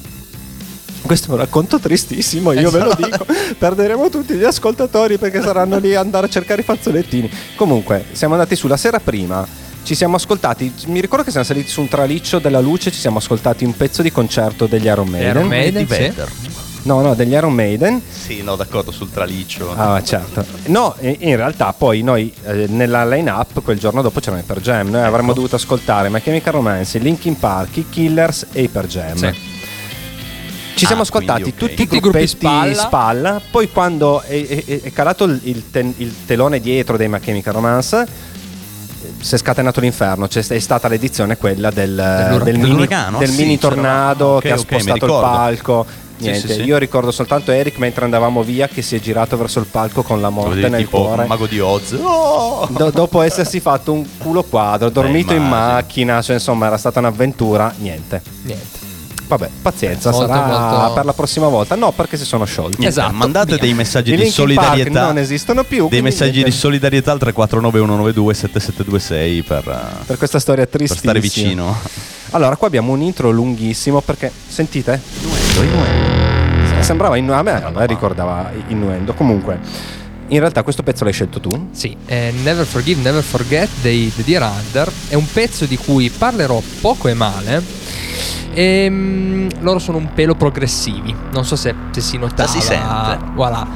Questo 1.02 1.28
è 1.28 1.30
un 1.32 1.36
racconto 1.36 1.78
tristissimo, 1.78 2.52
io 2.52 2.70
ve 2.70 2.78
lo 2.78 2.94
dico. 2.96 3.26
Perderemo 3.58 4.08
tutti 4.08 4.34
gli 4.34 4.42
ascoltatori 4.44 5.18
perché 5.18 5.42
saranno 5.42 5.76
lì 5.78 5.94
a 5.94 6.00
andare 6.00 6.26
a 6.26 6.28
cercare 6.30 6.62
i 6.62 6.64
fazzolettini. 6.64 7.30
Comunque, 7.56 8.06
siamo 8.12 8.32
andati 8.34 8.56
sulla 8.56 8.78
sera 8.78 8.98
prima. 9.00 9.46
Ci 9.82 9.94
siamo 9.94 10.16
ascoltati, 10.16 10.72
mi 10.86 11.02
ricordo 11.02 11.22
che 11.24 11.30
siamo 11.30 11.44
saliti 11.44 11.68
su 11.68 11.82
un 11.82 11.88
traliccio 11.88 12.38
della 12.38 12.60
luce, 12.60 12.90
ci 12.90 12.98
siamo 12.98 13.18
ascoltati 13.18 13.66
un 13.66 13.76
pezzo 13.76 14.00
di 14.00 14.10
concerto 14.10 14.64
degli 14.64 14.86
Iron 14.86 15.06
Maiden. 15.08 15.28
Iron 15.36 15.46
Maiden, 15.46 15.84
Di 15.84 15.92
sì. 15.92 16.00
Vedder. 16.00 16.30
No, 16.84 17.00
no, 17.00 17.14
degli 17.14 17.32
Iron 17.32 17.52
Maiden. 17.54 18.00
Sì, 18.08 18.42
no, 18.42 18.56
d'accordo, 18.56 18.90
sul 18.90 19.10
traliccio. 19.10 19.72
Ah, 19.74 20.02
certo. 20.02 20.44
No, 20.66 20.94
in 21.00 21.36
realtà 21.36 21.72
poi 21.72 22.02
noi 22.02 22.32
eh, 22.44 22.66
nella 22.68 23.06
line-up 23.06 23.62
quel 23.62 23.78
giorno 23.78 24.02
dopo 24.02 24.20
c'erano 24.20 24.40
i 24.42 24.44
Per 24.44 24.60
Jam. 24.60 24.88
Noi 24.90 25.02
avremmo 25.02 25.32
dovuto 25.32 25.56
ascoltare 25.56 26.10
My 26.10 26.20
Chemical 26.20 26.52
Romance, 26.52 26.98
Linkin 26.98 27.38
Park, 27.38 27.76
i 27.78 27.86
Killers 27.88 28.46
e 28.52 28.62
i 28.64 28.68
Per 28.68 28.86
Jam. 28.86 29.16
Sì. 29.16 29.32
Ci 30.74 30.86
siamo 30.86 31.02
Ah, 31.02 31.04
ascoltati 31.04 31.42
quindi, 31.42 31.62
ok. 31.64 31.68
tutti 31.70 31.82
i 31.82 31.86
gruppi 31.86 32.00
gruppetti 32.00 32.26
spalla. 32.26 32.74
spalla. 32.74 33.40
Poi 33.50 33.70
quando 33.70 34.20
è, 34.22 34.46
è- 34.66 34.80
è 34.82 34.92
calato 34.92 35.24
il, 35.24 35.70
ten- 35.70 35.94
il 35.98 36.12
telone 36.26 36.60
dietro 36.60 36.96
dei 36.96 37.08
My 37.08 37.20
Chemical 37.20 37.54
Romance 37.54 38.02
eh, 38.02 39.12
si 39.20 39.36
è 39.36 39.38
scatenato 39.38 39.80
l'inferno, 39.80 40.26
c'è 40.26 40.44
è 40.46 40.58
stata 40.58 40.88
l'edizione 40.88 41.36
quella 41.36 41.70
del, 41.70 41.94
del 42.42 42.56
mini, 42.58 42.68
Dell'uragano? 42.74 43.18
del 43.18 43.28
Sì, 43.30 43.40
mini 43.42 43.58
tornado 43.58 44.26
ok, 44.34 44.42
che 44.42 44.50
ha 44.50 44.54
ok, 44.58 44.72
mi 44.72 44.80
spostato 44.80 45.04
il 45.06 45.12
palco. 45.20 45.86
Niente, 46.18 46.46
sì, 46.48 46.54
sì. 46.54 46.62
io 46.62 46.78
ricordo 46.78 47.10
soltanto 47.10 47.50
Eric 47.50 47.78
mentre 47.78 48.04
andavamo 48.04 48.42
via 48.42 48.68
che 48.68 48.82
si 48.82 48.94
è 48.96 49.00
girato 49.00 49.36
verso 49.36 49.58
il 49.58 49.66
palco 49.66 50.02
con 50.02 50.20
la 50.20 50.30
morte 50.30 50.54
Vedevi 50.54 50.70
nel 50.70 50.84
tipo 50.84 51.02
cuore. 51.02 51.22
un 51.22 51.28
mago 51.28 51.46
di 51.46 51.58
Oz. 51.60 51.92
Oh! 52.00 52.66
Do- 52.70 52.90
dopo 52.90 53.20
essersi 53.20 53.58
fatto 53.60 53.92
un 53.92 54.06
culo 54.18 54.42
quadro, 54.44 54.90
dormito 54.90 55.32
in 55.32 55.42
immagino. 55.42 55.72
macchina, 55.72 56.22
cioè 56.22 56.36
insomma 56.36 56.66
era 56.66 56.76
stata 56.78 57.00
un'avventura, 57.00 57.74
niente. 57.78 58.22
Niente. 58.42 58.83
Vabbè, 59.36 59.50
pazienza, 59.62 60.10
Molto, 60.10 60.26
sarà 60.28 60.46
molto- 60.78 60.92
per 60.94 61.04
la 61.04 61.12
prossima 61.12 61.48
volta. 61.48 61.74
No, 61.74 61.90
perché 61.90 62.16
si 62.16 62.24
sono 62.24 62.44
sciolti. 62.44 62.86
Esatto, 62.86 63.12
mandate 63.14 63.46
via. 63.54 63.58
dei 63.58 63.74
messaggi 63.74 64.12
I 64.12 64.16
di 64.16 64.22
Linkin 64.22 64.44
Park 64.54 64.60
solidarietà. 64.66 65.06
non 65.06 65.18
esistono 65.18 65.64
più. 65.64 65.88
Dei 65.88 66.02
messaggi 66.02 66.30
niente. 66.32 66.50
di 66.50 66.56
solidarietà 66.56 67.10
al 67.12 67.18
349 67.18 67.78
192 67.80 68.34
7726 68.34 69.42
per, 69.42 69.68
eh, 69.68 70.04
per 70.06 70.18
questa 70.18 70.38
storia 70.38 70.64
per 70.66 70.76
tristissima. 70.76 71.10
stare 71.12 71.20
vicino. 71.20 71.76
Allora, 72.30 72.56
qua 72.56 72.66
abbiamo 72.68 72.92
un 72.92 73.00
intro 73.00 73.30
lunghissimo 73.30 74.00
perché 74.00 74.30
sentite? 74.46 75.00
Sembrava 76.80 77.16
innu- 77.16 77.34
a 77.34 77.42
me, 77.42 77.62
a 77.64 77.70
me 77.70 77.86
ricordava 77.86 78.50
innuendo. 78.68 79.14
Comunque, 79.14 79.58
in 80.28 80.38
realtà 80.38 80.62
questo 80.62 80.82
pezzo 80.82 81.04
l'hai 81.04 81.12
scelto 81.12 81.40
tu. 81.40 81.68
Sì, 81.72 81.96
eh, 82.06 82.32
Never 82.42 82.64
Forgive, 82.64 83.00
Never 83.02 83.22
Forget 83.22 83.68
dei 83.82 84.12
The 84.14 84.24
Dear 84.24 84.42
Hunter 84.42 84.90
è 85.08 85.14
un 85.14 85.26
pezzo 85.30 85.66
di 85.66 85.76
cui 85.76 86.10
parlerò 86.10 86.60
poco 86.80 87.08
e 87.08 87.14
male. 87.14 87.62
E 88.52 89.48
loro 89.60 89.78
sono 89.80 89.98
un 89.98 90.12
pelo 90.14 90.36
progressivi, 90.36 91.14
non 91.32 91.44
so 91.44 91.56
se, 91.56 91.74
se 91.90 92.00
si 92.00 92.16
notava. 92.18 92.48
si 92.48 92.60
sente. 92.60 93.18
Voilà. 93.34 93.66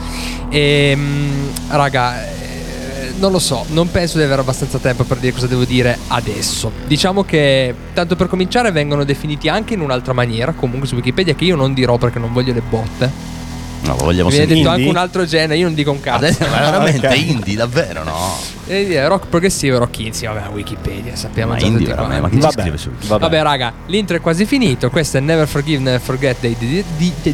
Ehm, 0.51 1.51
raga, 1.69 2.25
eh, 2.25 3.13
non 3.19 3.33
lo 3.33 3.41
so, 3.41 3.65
non 3.71 3.91
penso 3.91 4.19
di 4.19 4.25
avere 4.25 4.41
abbastanza 4.41 4.79
tempo 4.79 5.05
per 5.05 5.19
dire 5.19 5.33
cosa 5.33 5.47
devo 5.47 5.65
dire 5.65 5.99
adesso. 6.09 6.71
Diciamo 6.87 7.25
che, 7.25 7.75
tanto 7.93 8.15
per 8.17 8.29
cominciare, 8.29 8.71
vengono 8.71 9.05
definiti 9.05 9.49
anche 9.49 9.75
in 9.75 9.81
un'altra 9.81 10.13
maniera, 10.13 10.53
comunque 10.53 10.87
su 10.87 10.95
Wikipedia, 10.95 11.35
che 11.35 11.45
io 11.45 11.57
non 11.57 11.75
dirò 11.75 11.99
perché 11.99 12.19
non 12.19 12.33
voglio 12.33 12.53
le 12.53 12.63
botte. 12.63 13.37
No, 13.81 13.95
lo 13.97 14.05
vogliamo 14.05 14.29
Mi 14.29 14.35
viene 14.37 14.47
sentire. 14.47 14.55
detto 14.57 14.69
anche 14.69 14.89
un 14.89 14.97
altro 14.97 15.25
genere, 15.25 15.57
io 15.59 15.67
non 15.67 15.75
dico 15.75 15.91
un 15.93 16.01
cazzo. 16.01 16.17
Adesso, 16.25 16.47
ma 16.51 16.59
veramente 16.71 17.07
Ok. 17.07 17.17
indie, 17.17 17.55
davvero 17.57 18.03
no? 18.05 18.37
E 18.67 18.85
dire 18.87 19.07
rock 19.09 19.27
progressivo 19.29 19.77
e 19.77 19.79
rock 19.79 19.99
indie, 20.01 20.27
vabbè, 20.29 20.49
Wikipedia, 20.53 21.15
sappiamo 21.17 21.53
Ma 21.53 21.59
già 21.59 21.67
indie 21.67 21.87
tutti 21.87 21.97
ma 22.21 22.29
chi 22.29 22.39
Vabbè, 22.39 22.61
scrive 22.61 22.77
su 22.77 22.91
vabbè. 22.91 23.21
Vabbè, 23.21 23.43
raga, 23.43 23.73
l'intro 23.87 24.17
è 24.17 24.21
quasi 24.21 24.45
finito. 24.47 24.91
Questo 24.91 25.17
è 25.17 25.21
Never 25.21 25.47
Forgive, 25.47 25.79
Never 25.81 26.01
Forget 26.01 26.37
dei 26.41 26.57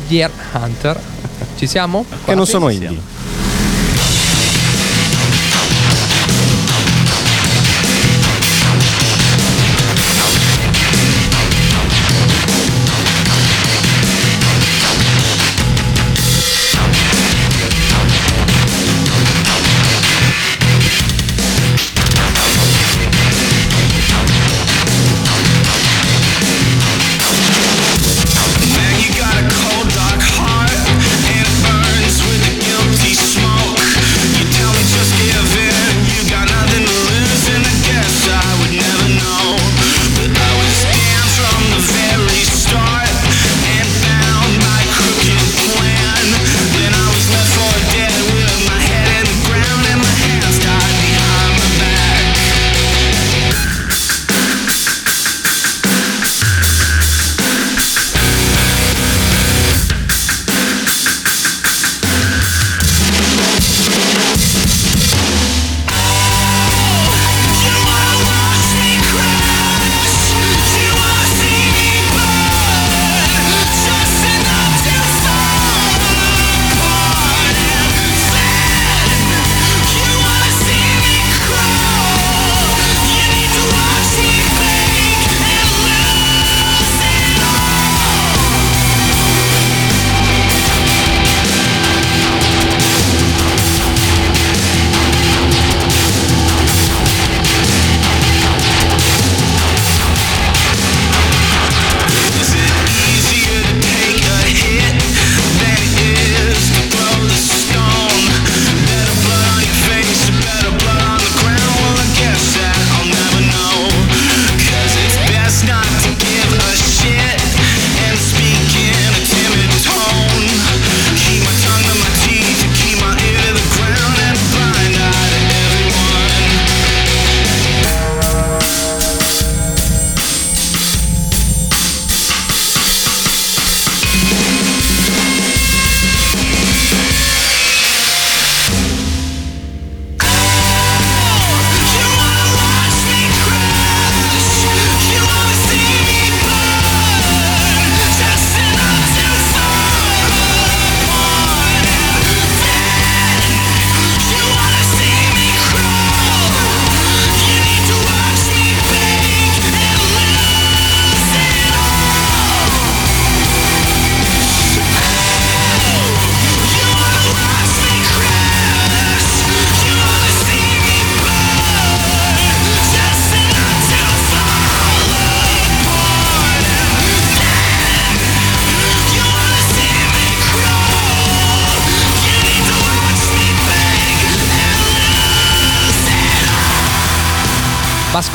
Deer 0.06 0.30
Hunter. 0.52 1.00
Ci 1.56 1.66
siamo? 1.66 2.04
Che 2.24 2.34
non 2.34 2.46
sono 2.46 2.68
indie. 2.68 3.00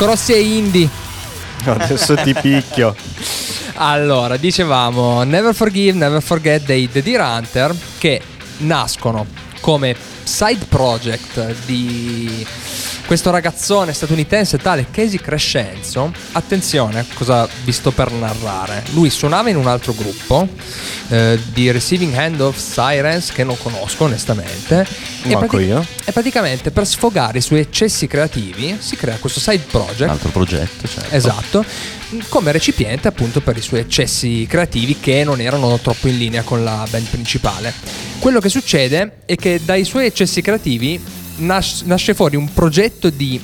Vasco 0.00 0.06
Rossi 0.06 0.32
è 0.32 0.36
indie. 0.36 0.88
Adesso 1.64 2.14
ti 2.16 2.32
picchio. 2.32 2.94
Allora, 3.82 4.36
dicevamo 4.36 5.22
Never 5.22 5.54
Forgive, 5.54 5.96
Never 5.96 6.22
Forget 6.22 6.64
dei 6.64 6.90
The 6.90 7.02
Deer 7.02 7.20
Hunter 7.20 7.74
che 7.96 8.20
nascono 8.58 9.26
come 9.60 9.96
side 10.22 10.66
project 10.68 11.54
di 11.64 12.46
questo 13.10 13.32
ragazzone 13.32 13.92
statunitense 13.92 14.56
tale 14.58 14.86
Casey 14.88 15.18
Crescenzo. 15.18 16.12
Attenzione 16.30 17.00
a 17.00 17.04
cosa 17.12 17.48
vi 17.64 17.72
sto 17.72 17.90
per 17.90 18.12
narrare. 18.12 18.84
Lui 18.92 19.10
suonava 19.10 19.50
in 19.50 19.56
un 19.56 19.66
altro 19.66 19.92
gruppo 19.94 20.46
eh, 21.08 21.36
di 21.52 21.72
Receiving 21.72 22.14
Hand 22.14 22.40
of 22.40 22.56
Sirens 22.56 23.32
che 23.32 23.42
non 23.42 23.58
conosco 23.58 24.04
onestamente. 24.04 24.86
E, 25.24 25.34
Manco 25.34 25.58
io. 25.58 25.84
e 26.04 26.12
praticamente 26.12 26.70
per 26.70 26.86
sfogare 26.86 27.38
i 27.38 27.40
suoi 27.40 27.58
eccessi 27.58 28.06
creativi 28.06 28.76
si 28.78 28.94
crea 28.94 29.16
questo 29.16 29.40
side 29.40 29.64
project. 29.68 30.02
Un 30.02 30.10
altro 30.10 30.28
progetto, 30.28 30.86
certo. 30.86 31.12
Esatto, 31.12 31.64
come 32.28 32.52
recipiente 32.52 33.08
appunto 33.08 33.40
per 33.40 33.56
i 33.56 33.60
suoi 33.60 33.80
eccessi 33.80 34.46
creativi 34.48 35.00
che 35.00 35.24
non 35.24 35.40
erano 35.40 35.80
troppo 35.80 36.06
in 36.06 36.16
linea 36.16 36.42
con 36.42 36.62
la 36.62 36.86
band 36.88 37.08
principale. 37.08 37.74
Quello 38.20 38.38
che 38.38 38.48
succede 38.48 39.22
è 39.24 39.34
che 39.34 39.60
dai 39.64 39.82
suoi 39.82 40.06
eccessi 40.06 40.40
creativi 40.42 41.18
nas- 41.40 41.82
nasce 41.82 42.14
fuori 42.14 42.36
un 42.36 42.52
progetto 42.52 43.10
di 43.10 43.40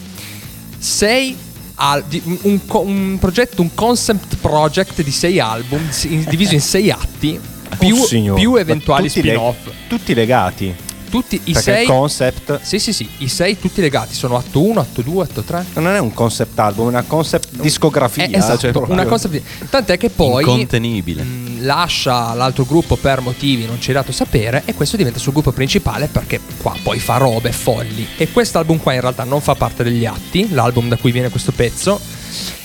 sei 0.79 1.37
al- 1.77 2.05
di- 2.05 2.23
un, 2.43 2.59
un 2.69 3.17
progetto, 3.21 3.61
un 3.63 3.75
concept 3.75 4.37
project 4.37 5.03
di 5.03 5.11
sei 5.11 5.41
album 5.41 5.81
diviso 6.29 6.55
in 6.55 6.61
sei 6.61 6.91
atti 6.91 7.39
più, 7.79 7.97
Oh, 7.97 8.07
signor. 8.07 8.39
più 8.39 8.55
eventuali 8.57 9.09
tutti 9.09 9.23
le- 9.23 9.29
spin-off. 9.33 9.57
tutti 9.89 10.15
legati. 10.15 10.75
Tutti 11.09 11.41
i 11.45 11.53
Perché 11.53 11.61
sei 11.61 11.83
il 11.83 11.89
concept 11.89 12.61
Sì, 12.63 12.79
sì, 12.79 12.93
sì, 12.93 13.09
i 13.19 13.29
sei 13.29 13.59
tutti 13.59 13.81
legati, 13.81 14.15
sono 14.15 14.37
atto 14.37 14.63
1, 14.63 14.81
atto 14.81 15.03
2, 15.03 15.25
atto 15.25 15.43
3. 15.43 15.67
non 15.75 15.95
è 15.95 15.99
un 15.99 16.13
concept 16.13 16.59
album, 16.59 16.87
è 16.87 16.89
una 16.89 17.03
concept 17.03 17.49
discografia. 17.61 18.25
Eh, 18.25 18.37
esatto, 18.37 18.59
cioè, 18.59 18.73
proprio- 18.73 18.95
una 18.95 19.07
cosa 19.07 19.29
tant'è 19.71 19.97
che 19.97 20.11
poi 20.11 20.43
Incontenibile. 20.43 21.23
mh, 21.23 21.65
lascia 21.65 22.35
l'altro 22.35 22.65
gruppo 22.65 22.97
per 22.97 23.21
motivi 23.21 23.67
non 23.67 23.81
ci 23.81 23.91
è 23.91 23.95
dato 23.95 24.13
sapere 24.13 24.63
e 24.65 24.75
questo 24.75 24.97
diventa 24.97 25.19
il 25.19 25.23
suo 25.23 25.33
gruppo 25.33 25.53
principale 25.53 26.07
perché 26.07 26.41
qua 26.61 26.75
poi 26.83 26.99
fa 26.99 27.17
robe 27.17 27.53
folli 27.53 28.07
e 28.17 28.31
quest'album 28.31 28.79
qua 28.79 28.93
in 28.95 29.01
realtà 29.01 29.25
non 29.25 29.41
fa 29.41 29.55
parte 29.55 29.83
degli 29.83 30.05
atti, 30.05 30.53
l'album 30.53 30.89
da 30.89 30.97
cui 30.97 31.13
viene 31.13 31.29
questo 31.29 31.53
pezzo 31.53 32.01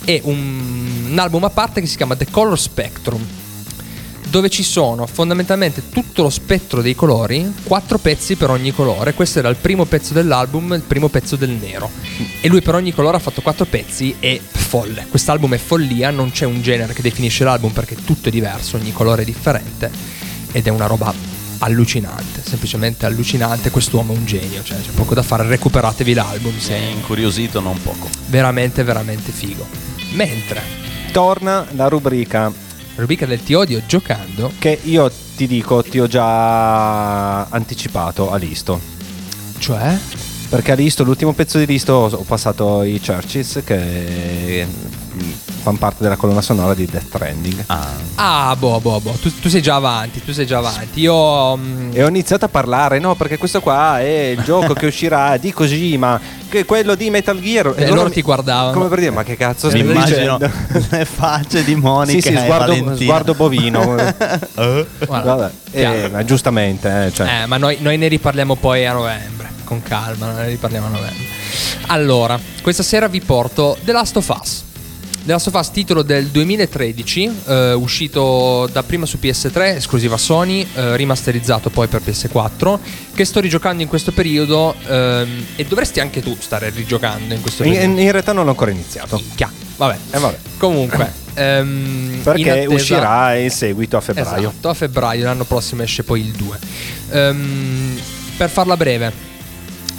è 0.04 0.20
un, 0.24 1.08
un 1.12 1.20
album 1.20 1.44
a 1.44 1.50
parte 1.50 1.82
che 1.82 1.88
si 1.88 1.96
chiama 1.98 2.16
The 2.16 2.28
Color 2.30 2.60
Spectrum 2.60 3.26
dove 4.32 4.50
ci 4.50 4.64
sono 4.64 5.06
fondamentalmente 5.08 5.90
tutto 5.90 6.24
lo 6.24 6.30
spettro 6.30 6.82
dei 6.82 6.96
colori, 6.96 7.54
quattro 7.64 7.98
pezzi 7.98 8.38
per 8.38 8.50
ogni 8.50 8.72
colore. 8.72 9.14
Questo 9.14 9.40
era 9.40 9.50
il 9.50 9.58
primo 9.58 9.84
pezzo 9.84 10.14
dell'album, 10.14 10.72
il 10.74 10.84
primo 10.88 11.10
pezzo 11.10 11.36
del 11.36 11.50
nero. 11.50 11.92
E 12.40 12.48
lui 12.48 12.62
per 12.62 12.76
ogni 12.76 12.94
colore 12.94 13.18
ha 13.18 13.20
fatto 13.20 13.42
quattro 13.42 13.66
pezzi 13.66 14.16
e 14.20 14.40
folle. 14.42 15.06
Quest'album 15.10 15.54
è 15.54 15.58
follia, 15.58 16.12
non 16.12 16.32
c'è 16.32 16.46
un 16.46 16.62
genere 16.62 16.94
che 16.94 17.02
definisce 17.02 17.44
l'album 17.44 17.72
perché 17.72 17.96
tutto 18.06 18.30
è 18.30 18.32
diverso, 18.32 18.78
ogni 18.78 18.94
colore 18.94 19.24
è 19.24 19.26
differente. 19.26 19.92
Ed 20.54 20.66
è 20.66 20.70
una 20.70 20.88
roba 20.88 21.14
allucinante, 21.58 22.42
semplicemente 22.42 23.06
allucinante. 23.06 23.70
Quest'uomo 23.70 24.14
è 24.14 24.18
un 24.18 24.26
genio, 24.26 24.64
cioè 24.64 24.80
c'è 24.80 24.92
poco 24.92 25.14
da 25.14 25.24
fare, 25.24 25.46
recuperatevi 25.46 26.14
l'album, 26.14 26.58
Si 26.58 26.72
è 26.72 26.78
se 26.78 26.84
incuriosito 26.86 27.60
non 27.60 27.82
poco. 27.82 28.08
veramente, 28.28 28.84
veramente 28.84 29.34
figo. 29.34 29.68
Mentre, 30.14 30.80
Torna 31.12 31.68
la 31.72 31.90
rubrica 31.90 32.70
rubrica 33.02 33.26
del 33.26 33.44
ti 33.44 33.54
odio 33.54 33.82
giocando, 33.86 34.52
che 34.58 34.80
io 34.84 35.12
ti 35.36 35.48
dico, 35.48 35.84
ti 35.84 36.00
ho 36.00 36.08
già 36.08 37.44
anticipato 37.46 38.32
a 38.32 38.38
Listo. 38.38 38.80
cioè... 39.60 39.98
Perché 40.52 40.74
a 40.74 40.76
Listo, 40.76 41.06
l'ultimo 41.06 41.32
pezzo 41.32 41.58
di 41.58 41.66
Listo, 41.66 41.94
ho 41.94 42.24
passato 42.24 42.84
i 42.84 43.00
Churches 43.00 43.62
che 43.64 44.68
fanno 45.22 45.78
parte 45.78 46.04
della 46.04 46.16
colonna 46.16 46.42
sonora 46.42 46.74
di 46.74 46.86
Death 46.86 47.06
Stranding. 47.08 47.64
Ah, 47.68 47.88
Ah, 48.16 48.56
boh, 48.58 48.80
boh, 48.80 49.00
boh, 49.00 49.12
tu, 49.22 49.32
tu 49.40 49.50
sei 49.50 49.62
già 49.62 49.76
avanti, 49.76 50.24
tu 50.24 50.32
sei 50.34 50.46
già 50.46 50.58
avanti. 50.58 51.00
Io... 51.02 51.56
mm, 51.58 51.92
E 51.94 52.04
ho 52.04 52.08
iniziato 52.08 52.46
a 52.46 52.48
parlare, 52.50 53.00
no, 53.00 53.16
perché 53.16 53.38
questo 53.38 53.62
qua 53.62 54.00
è 54.00 54.34
il 54.38 54.42
gioco 54.46 54.74
che 54.74 54.86
uscirà 54.88 55.38
di 55.38 55.52
Kojima, 55.54 56.20
che 56.50 56.60
è 56.60 56.66
quello 56.66 56.96
di 56.96 57.10
Metal 57.10 57.40
Gear. 57.40 57.74
E 57.78 57.88
loro 57.90 58.10
ti 58.10 58.22
guardavano. 58.22 58.74
Come 58.74 58.88
per 58.90 59.00
dire, 59.00 59.12
ma 59.12 59.24
che 59.24 59.36
cazzo 59.38 59.68
mi 59.72 59.80
stai 59.80 59.82
immagino 59.92 60.38
dicendo? 60.38 60.88
le 60.98 61.06
facce 61.06 61.64
di 61.64 61.76
Monica 61.76 62.20
Sì, 62.22 62.28
sì, 62.28 62.34
e 62.34 62.42
sguardo, 62.42 62.96
sguardo 62.96 63.34
bovino. 63.34 63.96
Guarda, 65.06 65.34
Vabbè, 65.36 65.52
eh, 65.72 66.10
ma 66.10 66.24
giustamente, 66.24 67.06
eh, 67.08 67.14
cioè. 67.14 67.42
Eh, 67.42 67.46
ma 67.46 67.58
noi, 67.58 67.78
noi 67.80 67.98
ne 67.98 68.08
riparliamo 68.08 68.56
poi 68.56 68.86
a 68.86 68.94
novembre. 68.94 69.50
Con 69.64 69.82
calma, 69.82 70.32
ne 70.34 70.48
riparliamo 70.50 70.88
a 70.88 70.90
novembre. 70.90 71.26
Allora, 71.88 72.40
questa 72.62 72.84
sera 72.84 73.08
vi 73.08 73.22
porto 73.22 73.78
The 73.84 73.92
Last 73.92 74.18
of 74.18 74.38
Us. 74.42 74.64
The 75.24 75.32
Last 75.34 75.48
of 75.48 75.54
Us, 75.54 75.70
titolo 75.70 76.02
del 76.02 76.30
2013, 76.30 77.32
eh, 77.46 77.74
uscito 77.74 78.68
dapprima 78.72 79.06
su 79.06 79.20
PS3, 79.22 79.76
esclusiva 79.76 80.18
Sony, 80.18 80.66
eh, 80.74 80.96
rimasterizzato 80.96 81.70
poi 81.70 81.86
per 81.86 82.02
PS4, 82.02 82.80
che 83.14 83.24
sto 83.24 83.40
rigiocando 83.40 83.84
in 83.84 83.88
questo 83.88 84.12
periodo 84.14 84.74
ehm, 84.88 85.46
e 85.56 85.66
dovresti 85.66 86.00
anche 86.00 86.24
tu 86.24 86.36
stare 86.40 86.72
rigiocando 86.72 87.36
in 87.36 87.42
questo 87.42 87.64
in, 87.64 87.74
periodo. 87.74 88.00
in 88.02 88.12
realtà 88.12 88.34
non 88.34 88.48
ho 88.48 88.50
ancora 88.50 88.72
iniziato. 88.72 89.18
Minchia, 89.18 89.52
vabbè. 89.78 89.98
Eh, 90.10 90.18
vabbè. 90.18 90.38
Comunque, 90.58 91.14
ehm, 91.36 92.14
in 92.14 92.22
Perché 92.24 92.50
attesa- 92.50 92.74
uscirà 92.74 93.36
in 93.36 93.52
seguito 93.52 93.98
a 93.98 94.02
febbraio. 94.02 94.50
Esatto, 94.50 94.70
a 94.70 94.74
febbraio, 94.74 95.24
l'anno 95.24 95.44
prossimo 95.44 95.84
esce 95.84 96.02
poi 96.02 96.22
il 96.22 96.32
2. 96.32 96.60
Ehm, 97.12 98.00
per 98.38 98.50
farla 98.50 98.76
breve, 98.76 99.14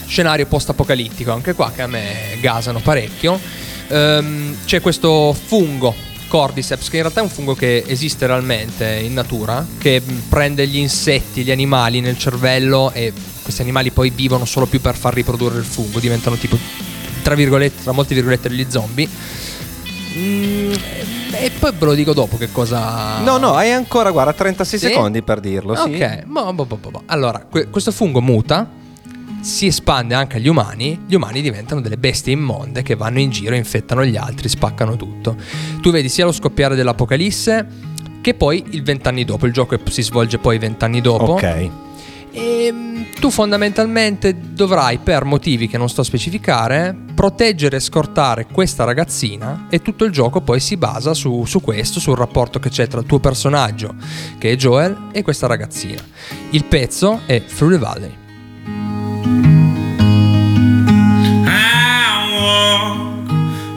scenario 0.04 0.46
post-apocalittico, 0.46 1.30
anche 1.30 1.54
qua 1.54 1.70
che 1.72 1.82
a 1.82 1.86
me 1.86 2.38
gasano 2.40 2.80
parecchio. 2.80 3.70
Ehm, 3.92 4.56
c'è 4.64 4.80
questo 4.80 5.34
fungo, 5.34 5.94
Cordyceps, 6.28 6.88
che 6.88 6.96
in 6.96 7.02
realtà 7.02 7.20
è 7.20 7.22
un 7.22 7.28
fungo 7.28 7.54
che 7.54 7.84
esiste 7.86 8.26
realmente 8.26 8.86
in 9.02 9.12
natura, 9.12 9.64
che 9.78 10.02
prende 10.28 10.66
gli 10.66 10.78
insetti, 10.78 11.42
gli 11.44 11.50
animali 11.50 12.00
nel 12.00 12.16
cervello 12.16 12.90
e 12.94 13.12
questi 13.42 13.60
animali 13.60 13.90
poi 13.90 14.08
vivono 14.10 14.46
solo 14.46 14.64
più 14.66 14.80
per 14.80 14.96
far 14.96 15.12
riprodurre 15.12 15.58
il 15.58 15.64
fungo, 15.64 15.98
diventano 16.00 16.36
tipo, 16.36 16.56
tra 17.22 17.34
virgolette, 17.34 17.82
tra 17.82 17.92
molte 17.92 18.14
virgolette, 18.14 18.48
degli 18.48 18.66
zombie. 18.68 19.06
Mm, 20.16 20.72
e 21.32 21.50
poi 21.58 21.72
ve 21.78 21.84
lo 21.84 21.94
dico 21.94 22.12
dopo 22.14 22.36
che 22.38 22.50
cosa... 22.50 23.18
No, 23.20 23.36
no, 23.36 23.54
hai 23.54 23.72
ancora, 23.72 24.10
guarda, 24.10 24.32
36 24.32 24.78
Sì? 24.78 24.86
secondi 24.86 25.22
per 25.22 25.40
dirlo. 25.40 25.74
sì. 25.74 25.94
Ok, 25.94 26.24
boh, 26.24 26.52
boh, 26.52 26.64
boh. 26.76 27.02
allora, 27.06 27.46
que- 27.50 27.68
questo 27.68 27.90
fungo 27.92 28.20
muta, 28.20 28.68
si 29.42 29.66
espande 29.66 30.14
anche 30.14 30.36
agli 30.36 30.46
umani, 30.46 31.04
gli 31.06 31.14
umani 31.14 31.42
diventano 31.42 31.80
delle 31.80 31.98
bestie 31.98 32.32
immonde 32.32 32.82
che 32.82 32.94
vanno 32.94 33.18
in 33.18 33.30
giro, 33.30 33.54
infettano 33.56 34.04
gli 34.04 34.16
altri, 34.16 34.48
spaccano 34.48 34.96
tutto. 34.96 35.36
Tu 35.80 35.90
vedi 35.90 36.08
sia 36.08 36.24
lo 36.24 36.32
scoppiare 36.32 36.76
dell'apocalisse 36.76 37.90
che 38.20 38.34
poi 38.34 38.64
il 38.70 38.82
vent'anni 38.82 39.24
dopo, 39.24 39.46
il 39.46 39.52
gioco 39.52 39.76
si 39.90 40.02
svolge 40.02 40.38
poi 40.38 40.58
vent'anni 40.58 41.00
dopo. 41.00 41.32
Ok. 41.32 41.70
E 42.34 42.70
mm, 42.72 43.02
tu 43.18 43.30
fondamentalmente 43.30 44.34
dovrai, 44.52 44.98
per 44.98 45.24
motivi 45.24 45.66
che 45.66 45.76
non 45.76 45.88
sto 45.88 46.02
a 46.02 46.04
specificare, 46.04 46.96
proteggere 47.12 47.76
e 47.76 47.80
scortare 47.80 48.46
questa 48.46 48.84
ragazzina 48.84 49.66
e 49.68 49.82
tutto 49.82 50.04
il 50.04 50.12
gioco 50.12 50.40
poi 50.40 50.60
si 50.60 50.76
basa 50.76 51.14
su, 51.14 51.44
su 51.44 51.60
questo, 51.60 52.00
sul 52.00 52.16
rapporto 52.16 52.58
che 52.58 52.70
c'è 52.70 52.86
tra 52.86 53.00
il 53.00 53.06
tuo 53.06 53.18
personaggio, 53.18 53.94
che 54.38 54.52
è 54.52 54.56
Joel, 54.56 55.08
e 55.12 55.22
questa 55.22 55.48
ragazzina. 55.48 56.02
Il 56.50 56.64
pezzo 56.64 57.22
è 57.26 57.44
Through 57.44 57.72
the 57.72 57.78
Valley. 57.78 58.21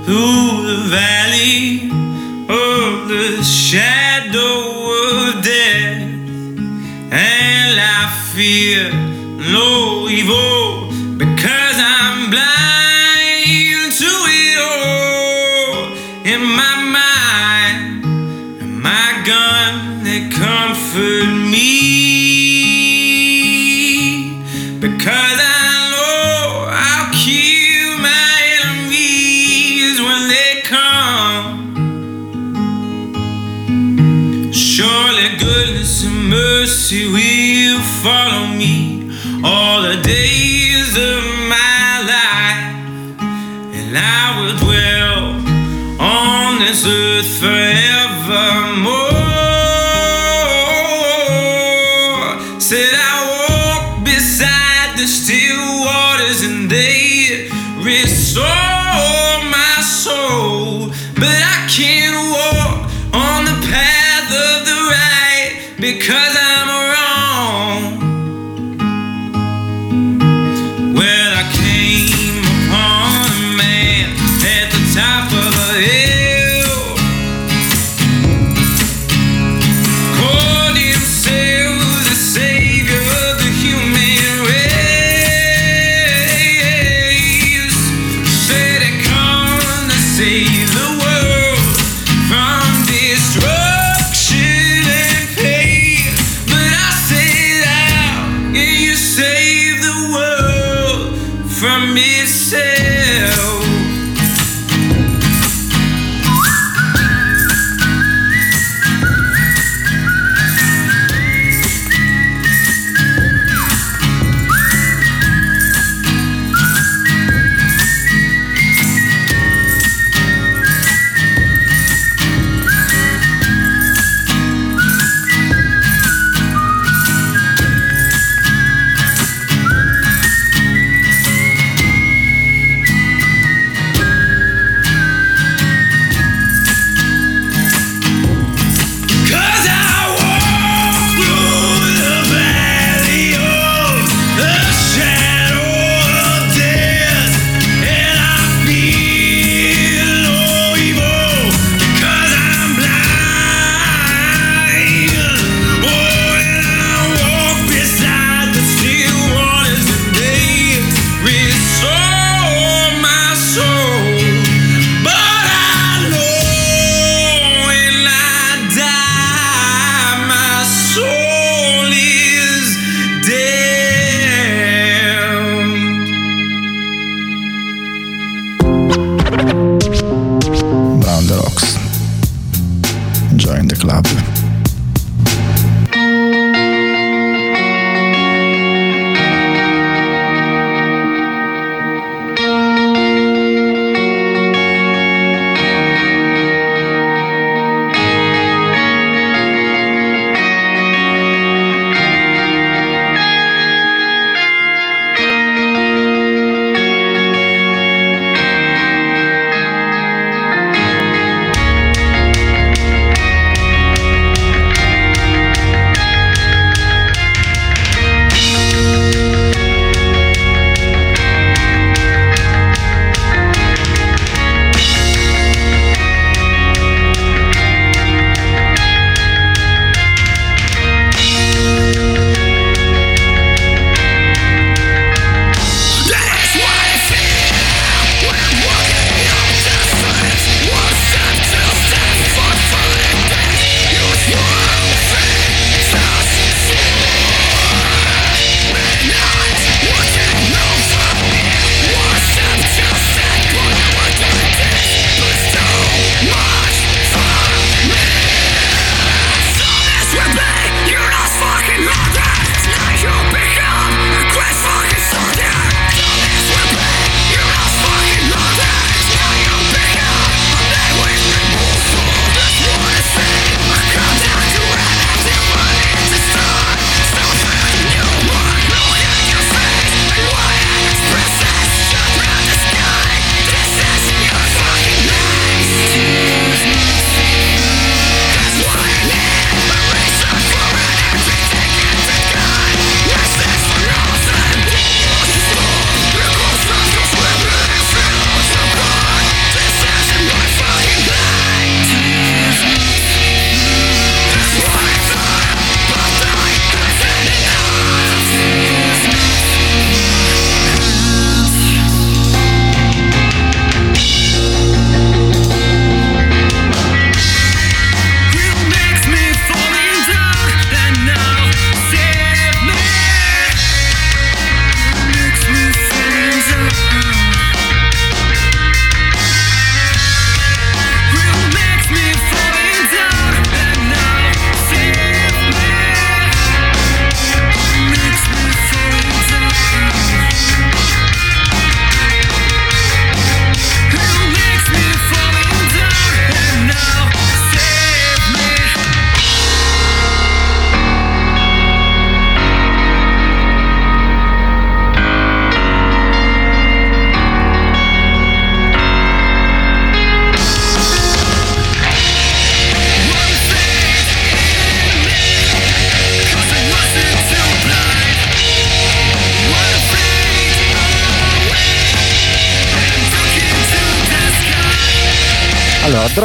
Through 0.05 0.61
the 0.67 0.81
valley 0.87 1.89
of 2.47 3.09
the 3.09 3.43
shadow 3.43 4.59
of 5.01 5.43
death, 5.43 6.03
and 7.11 7.79
I 7.79 8.31
fear 8.35 8.91
no 9.51 10.07
evil 10.07 10.91
because 11.17 11.77
I'm 11.79 12.29
blind 12.29 12.84
mercy 36.85 37.07
will 37.07 37.81
follow 38.03 38.45
me 38.45 39.09
all 39.43 39.81
the 39.81 39.99
days 40.03 40.95
of 40.95 41.23
my 41.49 42.01
life, 42.05 43.19
and 43.73 43.97
I 43.97 44.39
will 44.39 44.55
dwell 44.57 45.23
on 45.99 46.59
this 46.59 46.85
earth 46.85 47.39
forevermore. 47.39 49.14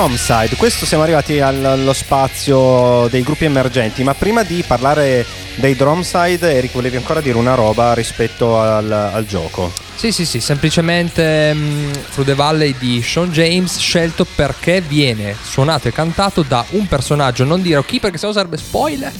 Allora, 0.00 0.16
Drumside, 0.16 0.56
questo 0.56 0.86
siamo 0.86 1.02
arrivati 1.02 1.40
al- 1.40 1.62
allo 1.62 1.92
spazio 1.92 3.06
dei 3.08 3.22
gruppi 3.22 3.44
emergenti, 3.44 4.02
ma 4.02 4.14
prima 4.14 4.42
di 4.42 4.64
parlare 4.66 5.26
dei 5.56 5.76
Drumside, 5.76 6.54
Eric, 6.54 6.72
volevi 6.72 6.96
ancora 6.96 7.20
dire 7.20 7.36
una 7.36 7.54
roba 7.54 7.92
rispetto 7.92 8.58
al, 8.58 8.90
al 8.90 9.26
gioco. 9.26 9.70
Sì, 9.94 10.10
sì, 10.10 10.24
sì, 10.24 10.40
semplicemente 10.40 11.52
mh, 11.52 11.90
Through 12.12 12.26
the 12.28 12.34
Valley 12.34 12.74
di 12.78 13.02
Sean 13.02 13.30
James 13.30 13.76
scelto 13.76 14.24
perché 14.34 14.80
viene 14.80 15.36
suonato 15.42 15.88
e 15.88 15.92
cantato 15.92 16.40
da 16.42 16.64
un 16.70 16.86
personaggio, 16.86 17.44
non 17.44 17.60
dirò 17.60 17.82
chi 17.82 18.00
perché 18.00 18.16
sennò 18.16 18.32
sarebbe 18.32 18.56
spoiler 18.56 19.12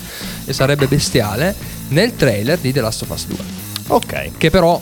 e 0.46 0.52
sarebbe 0.54 0.86
bestiale, 0.86 1.54
nel 1.88 2.16
trailer 2.16 2.56
di 2.56 2.72
The 2.72 2.80
Last 2.80 3.02
of 3.02 3.10
Us 3.10 3.26
2. 3.26 3.38
Ok. 3.88 4.30
Che 4.38 4.48
però, 4.48 4.80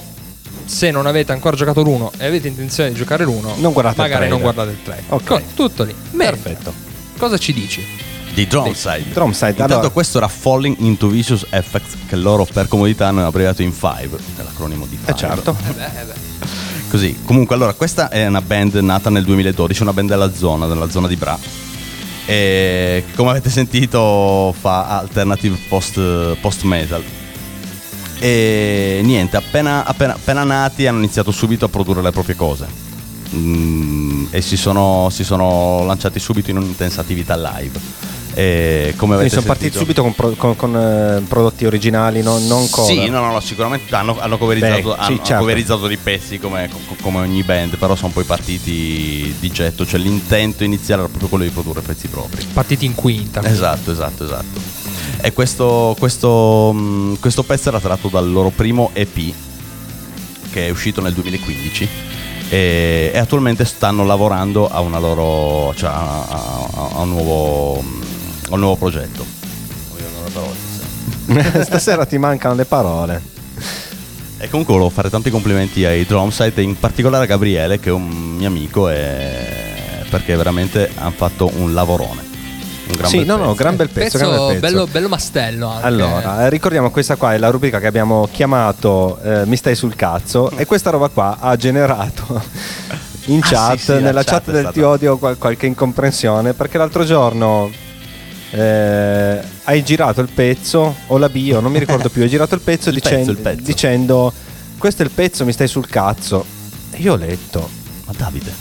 se 0.68 0.90
non 0.90 1.06
avete 1.06 1.32
ancora 1.32 1.56
giocato 1.56 1.80
l'uno 1.82 2.12
e 2.18 2.26
avete 2.26 2.46
intenzione 2.48 2.90
di 2.90 2.94
giocare 2.94 3.24
l'uno, 3.24 3.54
Non 3.56 3.72
guardate 3.72 3.96
il 3.96 4.02
magari 4.02 4.28
non 4.28 4.40
guardate 4.40 4.70
il 4.72 4.82
trailer. 4.82 5.04
Ok. 5.08 5.24
Co- 5.24 5.42
Tutto 5.54 5.82
lì. 5.84 5.94
Bene. 6.10 6.30
Perfetto. 6.30 6.72
Cosa 7.16 7.38
ci 7.38 7.52
dici? 7.54 7.84
Di 8.34 8.46
Drumside. 8.46 9.10
Drumside, 9.12 9.50
Intanto 9.50 9.72
allora- 9.74 9.88
questo 9.88 10.18
era 10.18 10.28
Falling 10.28 10.76
into 10.80 11.08
Vicious 11.08 11.46
Effects 11.50 11.96
che 12.06 12.16
loro 12.16 12.44
per 12.44 12.68
comodità 12.68 13.08
hanno 13.08 13.26
abbreviato 13.26 13.62
in 13.62 13.72
Five, 13.72 14.16
è 14.36 14.42
l'acronimo 14.42 14.86
di 14.86 14.96
Five. 14.96 15.10
Eh 15.10 15.16
certo. 15.16 15.56
Così, 16.90 17.18
comunque 17.24 17.54
allora 17.54 17.72
questa 17.72 18.08
è 18.10 18.26
una 18.26 18.40
band 18.42 18.74
nata 18.76 19.10
nel 19.10 19.24
2012, 19.24 19.82
una 19.82 19.92
band 19.92 20.08
della 20.10 20.32
zona, 20.32 20.66
della 20.66 20.88
zona 20.90 21.08
di 21.08 21.16
Bra. 21.16 21.38
E 22.26 23.04
come 23.16 23.30
avete 23.30 23.48
sentito 23.50 24.54
fa 24.58 24.98
alternative 24.98 25.56
post, 25.68 25.98
post 26.40 26.62
metal. 26.62 27.02
E 28.20 29.00
niente, 29.04 29.36
appena, 29.36 29.84
appena- 29.84 30.14
appena 30.14 30.42
nati 30.44 30.86
hanno 30.86 30.98
iniziato 30.98 31.30
subito 31.30 31.64
a 31.66 31.68
produrre 31.68 32.02
le 32.02 32.10
proprie 32.10 32.34
cose. 32.36 32.66
Mm, 33.34 34.26
e 34.30 34.40
si 34.40 34.56
sono, 34.56 35.08
si 35.10 35.22
sono 35.22 35.84
lanciati 35.84 36.18
subito 36.18 36.50
in 36.50 36.56
un'intensa 36.56 37.00
attività 37.02 37.36
live. 37.36 38.06
E 38.34 38.94
come 38.96 39.16
Quindi 39.16 39.34
avete 39.34 39.34
sono 39.34 39.46
partiti 39.46 39.72
sentito- 39.76 39.78
subito 39.78 40.02
con, 40.02 40.14
pro- 40.14 40.34
con- 40.36 40.56
con, 40.56 40.76
eh, 40.76 41.20
prodotti 41.26 41.66
originali, 41.66 42.22
non, 42.22 42.46
non 42.46 42.68
cover. 42.70 42.94
sì, 43.04 43.08
no, 43.08 43.20
no, 43.20 43.32
no, 43.32 43.40
sicuramente 43.40 43.92
hanno, 43.94 44.16
hanno 44.20 44.38
coverizzato, 44.38 44.90
Beh, 44.90 44.94
sì, 44.94 45.10
hanno 45.12 45.16
certo. 45.24 45.38
coverizzato 45.42 45.86
dei 45.88 45.96
pezzi 45.96 46.38
come, 46.38 46.68
co- 46.70 46.94
come 47.02 47.18
ogni 47.18 47.42
band, 47.42 47.76
però 47.78 47.96
sono 47.96 48.12
poi 48.12 48.22
partiti 48.24 49.34
di 49.40 49.50
getto, 49.50 49.84
cioè 49.84 49.98
l'intento 49.98 50.62
iniziale 50.62 51.00
era 51.02 51.08
proprio 51.08 51.28
quello 51.28 51.44
di 51.44 51.50
produrre 51.50 51.80
pezzi 51.80 52.06
propri. 52.08 52.44
Partiti 52.52 52.84
in 52.84 52.94
quinta. 52.94 53.42
Esatto, 53.44 53.90
esatto, 53.90 54.24
esatto. 54.24 54.60
E 55.20 55.32
questo, 55.32 55.96
questo, 55.98 56.72
mh, 56.72 57.18
questo 57.20 57.42
pezzo 57.42 57.68
era 57.68 57.80
tratto 57.80 58.08
dal 58.08 58.30
loro 58.30 58.50
primo 58.50 58.90
EP, 58.92 59.32
che 60.50 60.66
è 60.66 60.70
uscito 60.70 61.00
nel 61.00 61.12
2015. 61.12 61.88
E, 62.50 63.10
e 63.12 63.18
attualmente 63.18 63.64
stanno 63.64 64.04
lavorando 64.04 64.68
a 64.68 64.80
una 64.80 64.98
loro. 64.98 65.74
cioè 65.74 65.90
a, 65.90 66.24
a- 66.26 66.88
a 66.94 67.00
un 67.00 67.08
nuovo. 67.10 67.82
a 68.48 68.54
un 68.54 68.60
nuovo 68.60 68.76
progetto. 68.76 69.24
Stasera. 71.64 72.06
Ti 72.06 72.16
mancano 72.18 72.54
le 72.54 72.64
parole. 72.64 73.22
E 74.38 74.48
comunque 74.48 74.72
volevo 74.72 74.90
fare 74.90 75.10
tanti 75.10 75.30
complimenti 75.30 75.84
ai 75.84 76.04
Drumside 76.06 76.54
e 76.60 76.62
in 76.62 76.78
particolare 76.78 77.24
a 77.24 77.26
Gabriele 77.26 77.80
che 77.80 77.88
è 77.88 77.92
un 77.92 78.08
mio 78.36 78.46
amico 78.46 78.88
e 78.88 80.04
perché 80.08 80.36
veramente 80.36 80.90
hanno 80.94 81.10
fatto 81.10 81.50
un 81.56 81.74
lavorone. 81.74 82.27
Un 82.88 82.94
gran 82.96 83.08
Sì, 83.10 83.16
bel 83.18 83.26
no, 83.26 83.36
no, 83.36 83.42
pezzo. 83.48 83.54
gran 83.54 83.76
bel 83.76 83.88
pezzo, 83.90 84.18
gran 84.18 84.30
bel 84.30 84.46
pezzo. 84.48 84.60
bello, 84.60 84.86
bello 84.86 85.08
mastello 85.08 85.68
anche. 85.68 85.86
Allora, 85.86 86.48
ricordiamo 86.48 86.90
questa 86.90 87.16
qua 87.16 87.34
è 87.34 87.38
la 87.38 87.50
rubrica 87.50 87.78
che 87.80 87.86
abbiamo 87.86 88.28
chiamato 88.32 89.18
eh, 89.22 89.44
Mi 89.46 89.56
stai 89.56 89.74
sul 89.74 89.94
cazzo 89.94 90.50
e 90.50 90.64
questa 90.66 90.90
roba 90.90 91.08
qua 91.08 91.36
ha 91.40 91.54
generato 91.56 92.42
in 93.26 93.40
Ah, 93.42 93.48
chat, 93.48 93.76
sì, 93.76 93.84
sì, 93.84 93.90
la 93.92 93.98
nella 94.00 94.22
chat 94.24 94.44
chat, 94.44 94.50
del 94.50 94.60
stata- 94.60 94.72
ti 94.72 94.80
odio 94.82 95.18
qual- 95.18 95.36
qualche 95.38 95.66
incomprensione 95.66 96.54
perché 96.54 96.78
l'altro 96.78 97.04
giorno 97.04 97.70
eh, 98.50 99.40
hai 99.64 99.82
girato 99.84 100.20
il 100.22 100.28
pezzo 100.34 100.94
o 101.08 101.18
la 101.18 101.28
bio, 101.28 101.60
non 101.60 101.70
mi 101.70 101.78
ricordo 101.78 102.08
più, 102.10 102.22
hai 102.22 102.28
girato 102.30 102.54
il 102.54 102.62
pezzo, 102.62 102.88
Il 102.88 102.94
dicen- 102.94 103.18
pezzo, 103.18 103.30
il 103.30 103.36
pezzo. 103.38 103.62
dicendo 103.62 104.32
questo 104.78 105.02
è 105.02 105.04
il 105.04 105.10
pezzo, 105.10 105.44
mi 105.44 105.52
stai 105.52 105.68
sul 105.68 105.86
cazzo. 105.88 106.44
E 106.92 106.98
io 107.00 107.12
ho 107.12 107.16
letto, 107.16 107.68
Ma 108.08 108.14
Davide, 108.16 108.54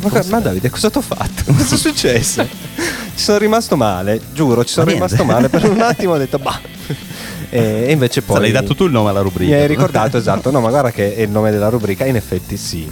ma, 0.00 0.24
ma 0.30 0.40
Davide, 0.40 0.70
cosa 0.70 0.88
ti 0.88 0.96
ho 0.96 1.02
fatto? 1.02 1.44
Cosa 1.52 1.74
è 1.74 1.78
successo? 1.78 2.42
ci 3.14 3.22
sono 3.22 3.36
rimasto 3.36 3.76
male, 3.76 4.18
giuro, 4.32 4.64
ci 4.64 4.72
sono 4.72 4.86
Ma 4.86 4.92
rimasto 4.92 5.24
male. 5.24 5.50
Per 5.50 5.68
un 5.68 5.78
attimo 5.82 6.12
ho 6.14 6.16
detto, 6.16 6.38
bah. 6.38 6.58
E, 7.50 7.90
invece 7.90 8.22
poi. 8.22 8.40
L'hai 8.40 8.52
dato 8.52 8.74
tu 8.74 8.86
il 8.86 8.92
nome 8.92 9.10
alla 9.10 9.20
rubrica. 9.20 9.54
Mi 9.54 9.60
hai 9.60 9.66
ricordato, 9.66 10.16
esatto. 10.16 10.50
No, 10.50 10.60
ma 10.60 10.70
guarda 10.70 10.90
che 10.90 11.14
è 11.14 11.20
il 11.20 11.28
nome 11.28 11.50
della 11.50 11.68
rubrica. 11.68 12.06
In 12.06 12.16
effetti, 12.16 12.56
sì. 12.56 12.88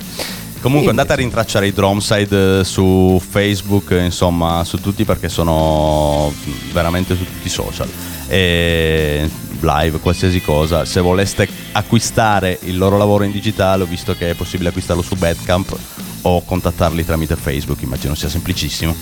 Comunque 0.60 0.90
andate 0.90 1.14
a 1.14 1.16
rintracciare 1.16 1.66
i 1.66 1.72
Drumside 1.72 2.60
eh, 2.60 2.64
su 2.64 3.18
Facebook, 3.26 3.92
eh, 3.92 4.04
insomma, 4.04 4.64
su 4.64 4.78
tutti 4.82 5.04
perché 5.04 5.30
sono 5.30 6.30
veramente 6.74 7.16
su 7.16 7.24
tutti 7.24 7.46
i 7.46 7.50
social. 7.50 7.88
E 8.28 9.30
live, 9.64 9.98
qualsiasi 9.98 10.40
cosa. 10.40 10.84
Se 10.84 11.00
voleste 11.00 11.48
acquistare 11.72 12.58
il 12.62 12.76
loro 12.76 12.96
lavoro 12.96 13.24
in 13.24 13.30
digitale, 13.30 13.82
ho 13.82 13.86
visto 13.86 14.14
che 14.14 14.30
è 14.30 14.34
possibile 14.34 14.68
acquistarlo 14.68 15.02
su 15.02 15.14
Badcamp 15.16 15.76
o 16.22 16.42
contattarli 16.42 17.04
tramite 17.04 17.36
Facebook, 17.36 17.82
immagino 17.82 18.14
sia 18.14 18.28
semplicissimo. 18.28 18.94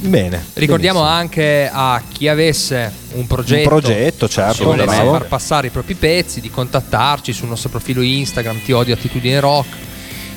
Bene. 0.00 0.44
Ricordiamo 0.54 1.00
benissimo. 1.00 1.20
anche 1.20 1.70
a 1.72 2.02
chi 2.12 2.28
avesse 2.28 2.92
un 3.12 3.26
progetto, 3.26 3.62
Un 3.74 3.80
progetto, 3.80 4.28
certo, 4.28 4.58
che 4.58 4.64
volesse 4.64 4.96
bravo. 4.96 5.12
far 5.12 5.26
passare 5.28 5.68
i 5.68 5.70
propri 5.70 5.94
pezzi, 5.94 6.40
di 6.40 6.50
contattarci 6.50 7.32
sul 7.32 7.48
nostro 7.48 7.70
profilo 7.70 8.02
Instagram, 8.02 8.62
ti 8.62 8.72
odio 8.72 8.94
attitudine 8.94 9.40
rock, 9.40 9.68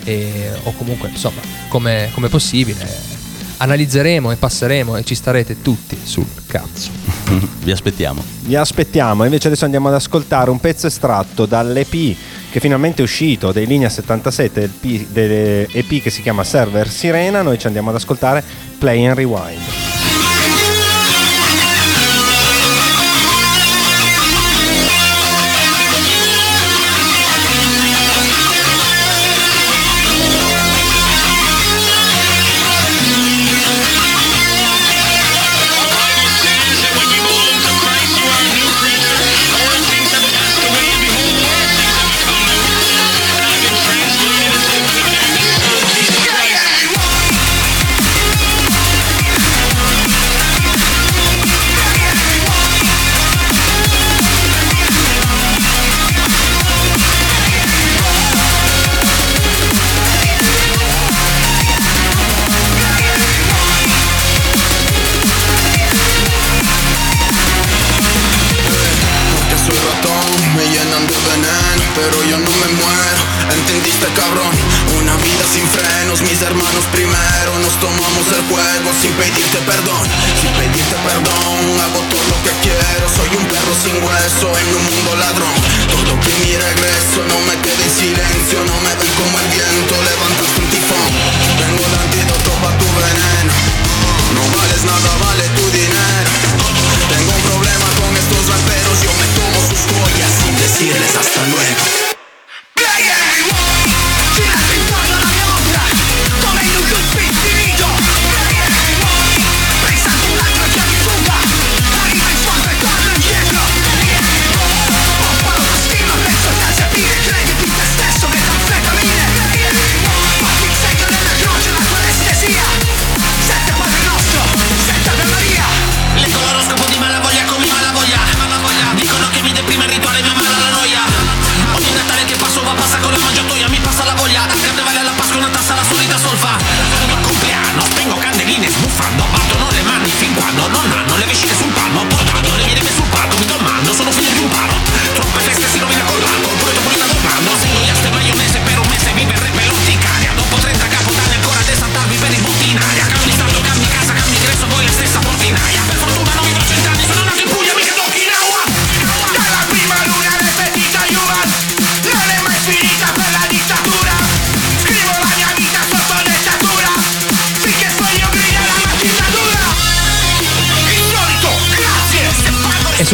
e- 0.05 0.51
o 0.63 0.73
comunque 0.73 1.09
insomma 1.09 1.41
come, 1.67 2.09
come 2.13 2.29
possibile. 2.29 3.17
Analizzeremo 3.61 4.31
e 4.31 4.37
passeremo 4.37 4.95
e 4.95 5.03
ci 5.03 5.15
starete 5.15 5.61
tutti 5.61 5.97
sul 6.01 6.25
cazzo. 6.47 6.91
Vi 7.61 7.71
aspettiamo. 7.71 8.23
Vi 8.41 8.55
aspettiamo. 8.55 9.25
Invece 9.25 9.47
adesso 9.47 9.65
andiamo 9.65 9.89
ad 9.89 9.95
ascoltare 9.95 10.49
un 10.49 10.59
pezzo 10.59 10.87
estratto 10.87 11.45
dall'EP 11.45 12.15
che 12.51 12.59
finalmente 12.59 13.01
è 13.01 13.03
uscito 13.03 13.51
dei 13.51 13.67
Linea 13.67 13.89
77, 13.89 14.59
del 14.59 14.69
P- 14.69 15.07
dell'EP 15.07 16.01
che 16.01 16.09
si 16.09 16.21
chiama 16.21 16.43
Server 16.43 16.89
Sirena. 16.89 17.41
Noi 17.41 17.59
ci 17.59 17.67
andiamo 17.67 17.89
ad 17.89 17.95
ascoltare 17.95 18.43
Play 18.77 19.05
and 19.05 19.17
Rewind. 19.17 19.88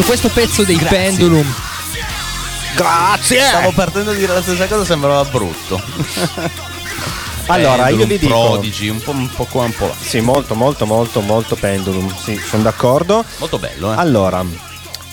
Questo 0.06 0.28
pezzo 0.28 0.62
dei 0.62 0.76
Grazie. 0.76 0.96
Pendulum. 0.98 1.54
Grazie! 2.76 3.40
Stavo 3.40 3.72
partendo 3.72 4.12
a 4.12 4.14
dire 4.14 4.32
la 4.32 4.42
stessa 4.42 4.66
cosa, 4.66 4.84
sembrava 4.84 5.24
brutto. 5.24 5.82
Allora, 7.48 7.88
io 7.90 7.98
Pendulum, 7.98 8.08
vi 8.08 8.18
dico- 8.18 8.32
Prodigy, 8.34 8.88
un 8.88 9.00
po', 9.00 9.10
un 9.12 9.30
po' 9.30 9.44
qua, 9.44 9.64
un 9.66 9.72
po' 9.72 9.86
là. 9.86 9.94
Sì, 10.00 10.18
molto, 10.18 10.56
molto, 10.56 10.84
molto, 10.84 11.20
molto 11.20 11.54
pendulum. 11.54 12.12
Sì, 12.20 12.36
sono 12.44 12.64
d'accordo. 12.64 13.24
Molto 13.38 13.60
bello, 13.60 13.92
eh. 13.92 13.96
Allora, 13.96 14.44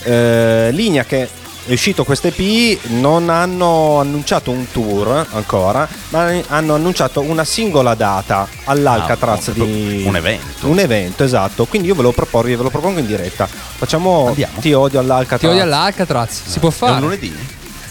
eh, 0.02 0.70
linea 0.72 1.04
che 1.04 1.28
è 1.66 1.72
uscito 1.72 2.04
questo 2.04 2.26
EP, 2.28 2.78
non 2.88 3.30
hanno 3.30 3.98
annunciato 4.00 4.50
un 4.50 4.66
tour 4.70 5.26
ancora, 5.32 5.88
ma 6.10 6.32
hanno 6.48 6.74
annunciato 6.74 7.20
una 7.22 7.44
singola 7.44 7.94
data 7.94 8.46
all'Alcatraz 8.64 9.48
Ah, 9.48 9.52
di 9.52 10.04
un 10.06 10.14
evento. 10.16 10.68
Un 10.68 10.78
evento, 10.78 11.24
esatto. 11.24 11.64
Quindi 11.64 11.88
io 11.88 11.94
ve 11.94 12.02
lo 12.02 12.12
proporre, 12.12 12.54
ve 12.56 12.62
lo 12.62 12.70
propongo 12.70 12.98
in 13.00 13.06
diretta. 13.06 13.46
Facciamo 13.46 14.28
Andiamo. 14.28 14.60
Ti 14.60 14.72
odio 14.72 14.98
all'Alcatraz. 15.00 15.40
Ti 15.40 15.46
odio 15.46 15.62
all'Alcatraz. 15.62 16.42
Si 16.44 16.58
può 16.58 16.68
È 16.68 16.72
fare. 16.72 16.92
un 16.92 17.00
lunedì? 17.00 17.34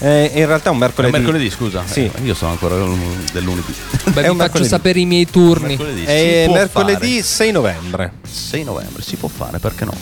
Eh, 0.00 0.30
in 0.34 0.46
realtà 0.46 0.68
è 0.68 0.72
un 0.72 0.76
È 0.76 0.80
mercoledì. 0.80 1.14
un 1.16 1.22
mercoledì, 1.22 1.50
scusa. 1.50 1.82
Sì. 1.86 2.10
Eh, 2.14 2.22
io 2.22 2.34
sono 2.34 2.50
ancora 2.52 2.76
del 2.76 3.42
lunedì. 3.42 3.74
Beh, 4.12 4.22
È 4.22 4.30
vi 4.30 4.36
faccio 4.36 4.64
sapere 4.64 5.00
i 5.00 5.06
miei 5.06 5.28
turni. 5.28 5.76
Mercoledì, 5.76 6.04
È 6.04 6.42
può 6.46 6.54
mercoledì 6.54 7.22
6 7.22 7.52
novembre. 7.52 8.12
fare. 8.22 8.32
6 8.32 8.64
novembre, 8.64 9.02
si 9.02 9.16
può 9.16 9.28
fare, 9.28 9.58
perché 9.58 9.84
no? 9.84 9.94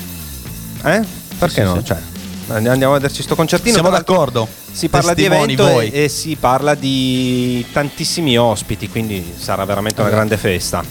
Eh? 0.84 1.00
Perché 1.38 1.60
sì, 1.60 1.62
no? 1.62 1.76
sì. 1.78 1.84
Cioè, 1.84 1.98
andiamo 2.54 2.90
a 2.94 2.98
vederci 2.98 3.22
sto 3.22 3.34
concertino. 3.34 3.74
Siamo 3.74 3.90
d'accordo? 3.90 4.46
Si 4.70 4.88
parla 4.88 5.14
di 5.14 5.24
evento 5.24 5.64
voi. 5.66 5.90
e, 5.90 6.08
si 6.08 6.36
parla 6.36 6.74
di 6.74 7.64
tantissimi 7.72 8.36
ospiti, 8.38 8.88
quindi 8.88 9.32
sarà 9.36 9.64
veramente 9.64 10.00
una 10.00 10.10
grande 10.10 10.36
festa. 10.36 10.82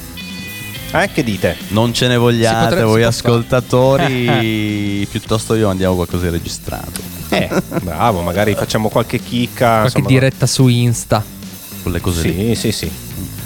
Eh, 0.93 1.09
che 1.13 1.23
dite? 1.23 1.55
Non 1.69 1.93
ce 1.93 2.07
ne 2.07 2.17
vogliate 2.17 2.63
potrebbe- 2.65 2.83
voi 2.83 3.13
si 3.13 3.21
può 3.21 3.31
ascoltatori, 3.33 5.07
piuttosto 5.09 5.55
io 5.55 5.69
andiamo 5.69 5.95
qualcosa 5.95 6.25
di 6.25 6.31
registrato. 6.31 6.99
Eh, 7.29 7.49
bravo, 7.81 8.21
magari 8.21 8.53
facciamo 8.55 8.89
qualche 8.89 9.19
chicca. 9.19 9.79
Qualche 9.79 9.99
insomma, 9.99 10.07
diretta 10.07 10.45
su 10.45 10.67
Insta. 10.67 11.23
Quelle 11.81 12.01
cose 12.01 12.23
lì. 12.27 12.53
Sì, 12.55 12.71
sì, 12.71 12.71
sì. 12.73 12.91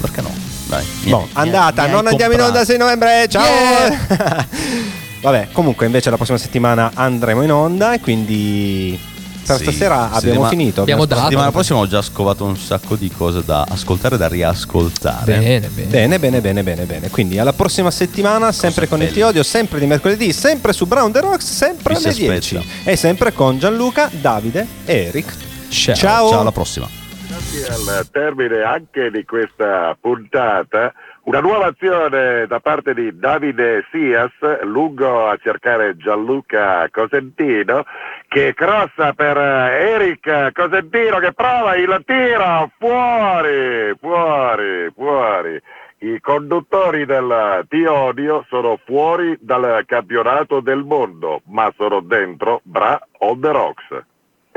Perché 0.01 0.21
no? 0.21 0.33
Dai. 0.67 0.83
mi- 1.03 1.11
Boh, 1.11 1.19
mi- 1.21 1.29
andata, 1.33 1.83
mi 1.83 1.87
hai 1.89 1.93
non 1.93 2.07
andiamo 2.07 2.33
in 2.33 2.39
onda 2.41 2.65
comprato. 2.65 2.65
6 2.65 2.77
novembre. 2.79 3.27
Ciao! 3.29 5.03
Vabbè, 5.25 5.47
comunque 5.53 5.87
invece 5.87 6.11
la 6.11 6.17
prossima 6.17 6.37
settimana 6.37 6.91
andremo 6.93 7.41
in 7.41 7.51
onda 7.51 7.93
e 7.93 7.99
quindi 7.99 8.95
per 9.43 9.57
Sì, 9.57 9.63
stasera 9.63 10.11
abbiamo 10.11 10.19
settima- 10.19 10.49
finito. 10.49 10.81
Abbiamo 10.81 11.05
La 11.07 11.15
settimana 11.15 11.51
prossima 11.51 11.79
ho 11.79 11.87
già 11.87 12.03
scovato 12.03 12.45
un 12.45 12.55
sacco 12.55 12.95
di 12.95 13.09
cose 13.09 13.43
da 13.43 13.65
ascoltare 13.67 14.15
e 14.15 14.17
da 14.19 14.27
riascoltare. 14.27 15.23
Bene, 15.39 15.67
bene. 15.69 15.87
Bene, 15.89 16.19
bene, 16.19 16.41
bene, 16.41 16.61
bene, 16.63 16.83
bene. 16.85 17.09
Quindi 17.09 17.39
alla 17.39 17.53
prossima 17.53 17.89
settimana, 17.89 18.51
sempre 18.51 18.87
con 18.87 18.99
il 18.99 19.05
belle. 19.05 19.17
Ti 19.17 19.23
Odio, 19.23 19.41
sempre 19.41 19.79
di 19.79 19.87
mercoledì, 19.87 20.31
sempre 20.31 20.73
su 20.73 20.85
Brown 20.85 21.11
The 21.11 21.21
Rocks, 21.21 21.43
sempre 21.43 21.95
alle 21.95 22.13
10. 22.13 22.57
aspetta? 22.57 22.91
E 22.91 22.95
sempre 22.95 23.33
con 23.33 23.57
Gianluca, 23.57 24.09
Davide 24.11 24.67
e 24.85 25.05
Eric. 25.07 25.33
Ciao. 25.69 25.95
Ciao. 25.95 26.29
Ciao, 26.29 26.39
alla 26.41 26.51
prossima. 26.51 26.87
al 26.87 28.07
termine 28.11 28.61
anche 28.61 29.09
di 29.09 29.23
questa 29.25 29.97
puntata 29.99 30.93
una 31.25 31.39
nuova 31.39 31.67
azione 31.67 32.45
da 32.47 32.59
parte 32.59 32.93
di 32.93 33.17
Davide 33.17 33.85
Sias 33.91 34.31
lungo 34.63 35.27
a 35.27 35.37
cercare 35.41 35.97
Gianluca 35.97 36.87
Cosentino 36.91 37.83
che 38.27 38.53
crossa 38.53 39.13
per 39.13 39.37
eh, 39.37 39.91
Eric 39.93 40.51
Cosentino 40.53 41.17
che 41.19 41.33
prova 41.33 41.75
il 41.75 42.03
tiro 42.05 42.71
fuori 42.77 43.95
fuori 43.99 44.91
fuori 44.93 45.61
i 45.99 46.19
conduttori 46.19 47.05
del 47.05 47.65
Ti 47.69 47.83
Odio 47.85 48.45
sono 48.47 48.79
fuori 48.85 49.35
dal 49.39 49.83
campionato 49.87 50.59
del 50.59 50.83
mondo 50.83 51.41
ma 51.45 51.73
sono 51.75 52.01
dentro 52.01 52.61
Bra 52.63 52.99
on 53.19 53.39
the 53.39 53.51
Rocks 53.51 54.03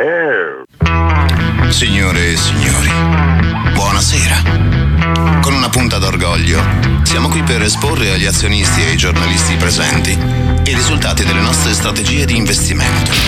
eh. 0.01 0.62
Signore 1.71 2.31
e 2.31 2.37
signori, 2.37 2.89
buonasera. 3.75 4.88
Con 5.41 5.55
una 5.55 5.69
punta 5.69 5.99
d'orgoglio, 5.99 6.61
siamo 7.03 7.29
qui 7.29 7.43
per 7.43 7.63
esporre 7.63 8.11
agli 8.11 8.27
azionisti 8.27 8.83
e 8.83 8.91
ai 8.91 8.97
giornalisti 8.97 9.57
presenti 9.57 10.11
i 10.13 10.75
risultati 10.75 11.25
delle 11.25 11.41
nostre 11.41 11.73
strategie 11.73 12.27
di 12.27 12.37
investimento. 12.37 13.28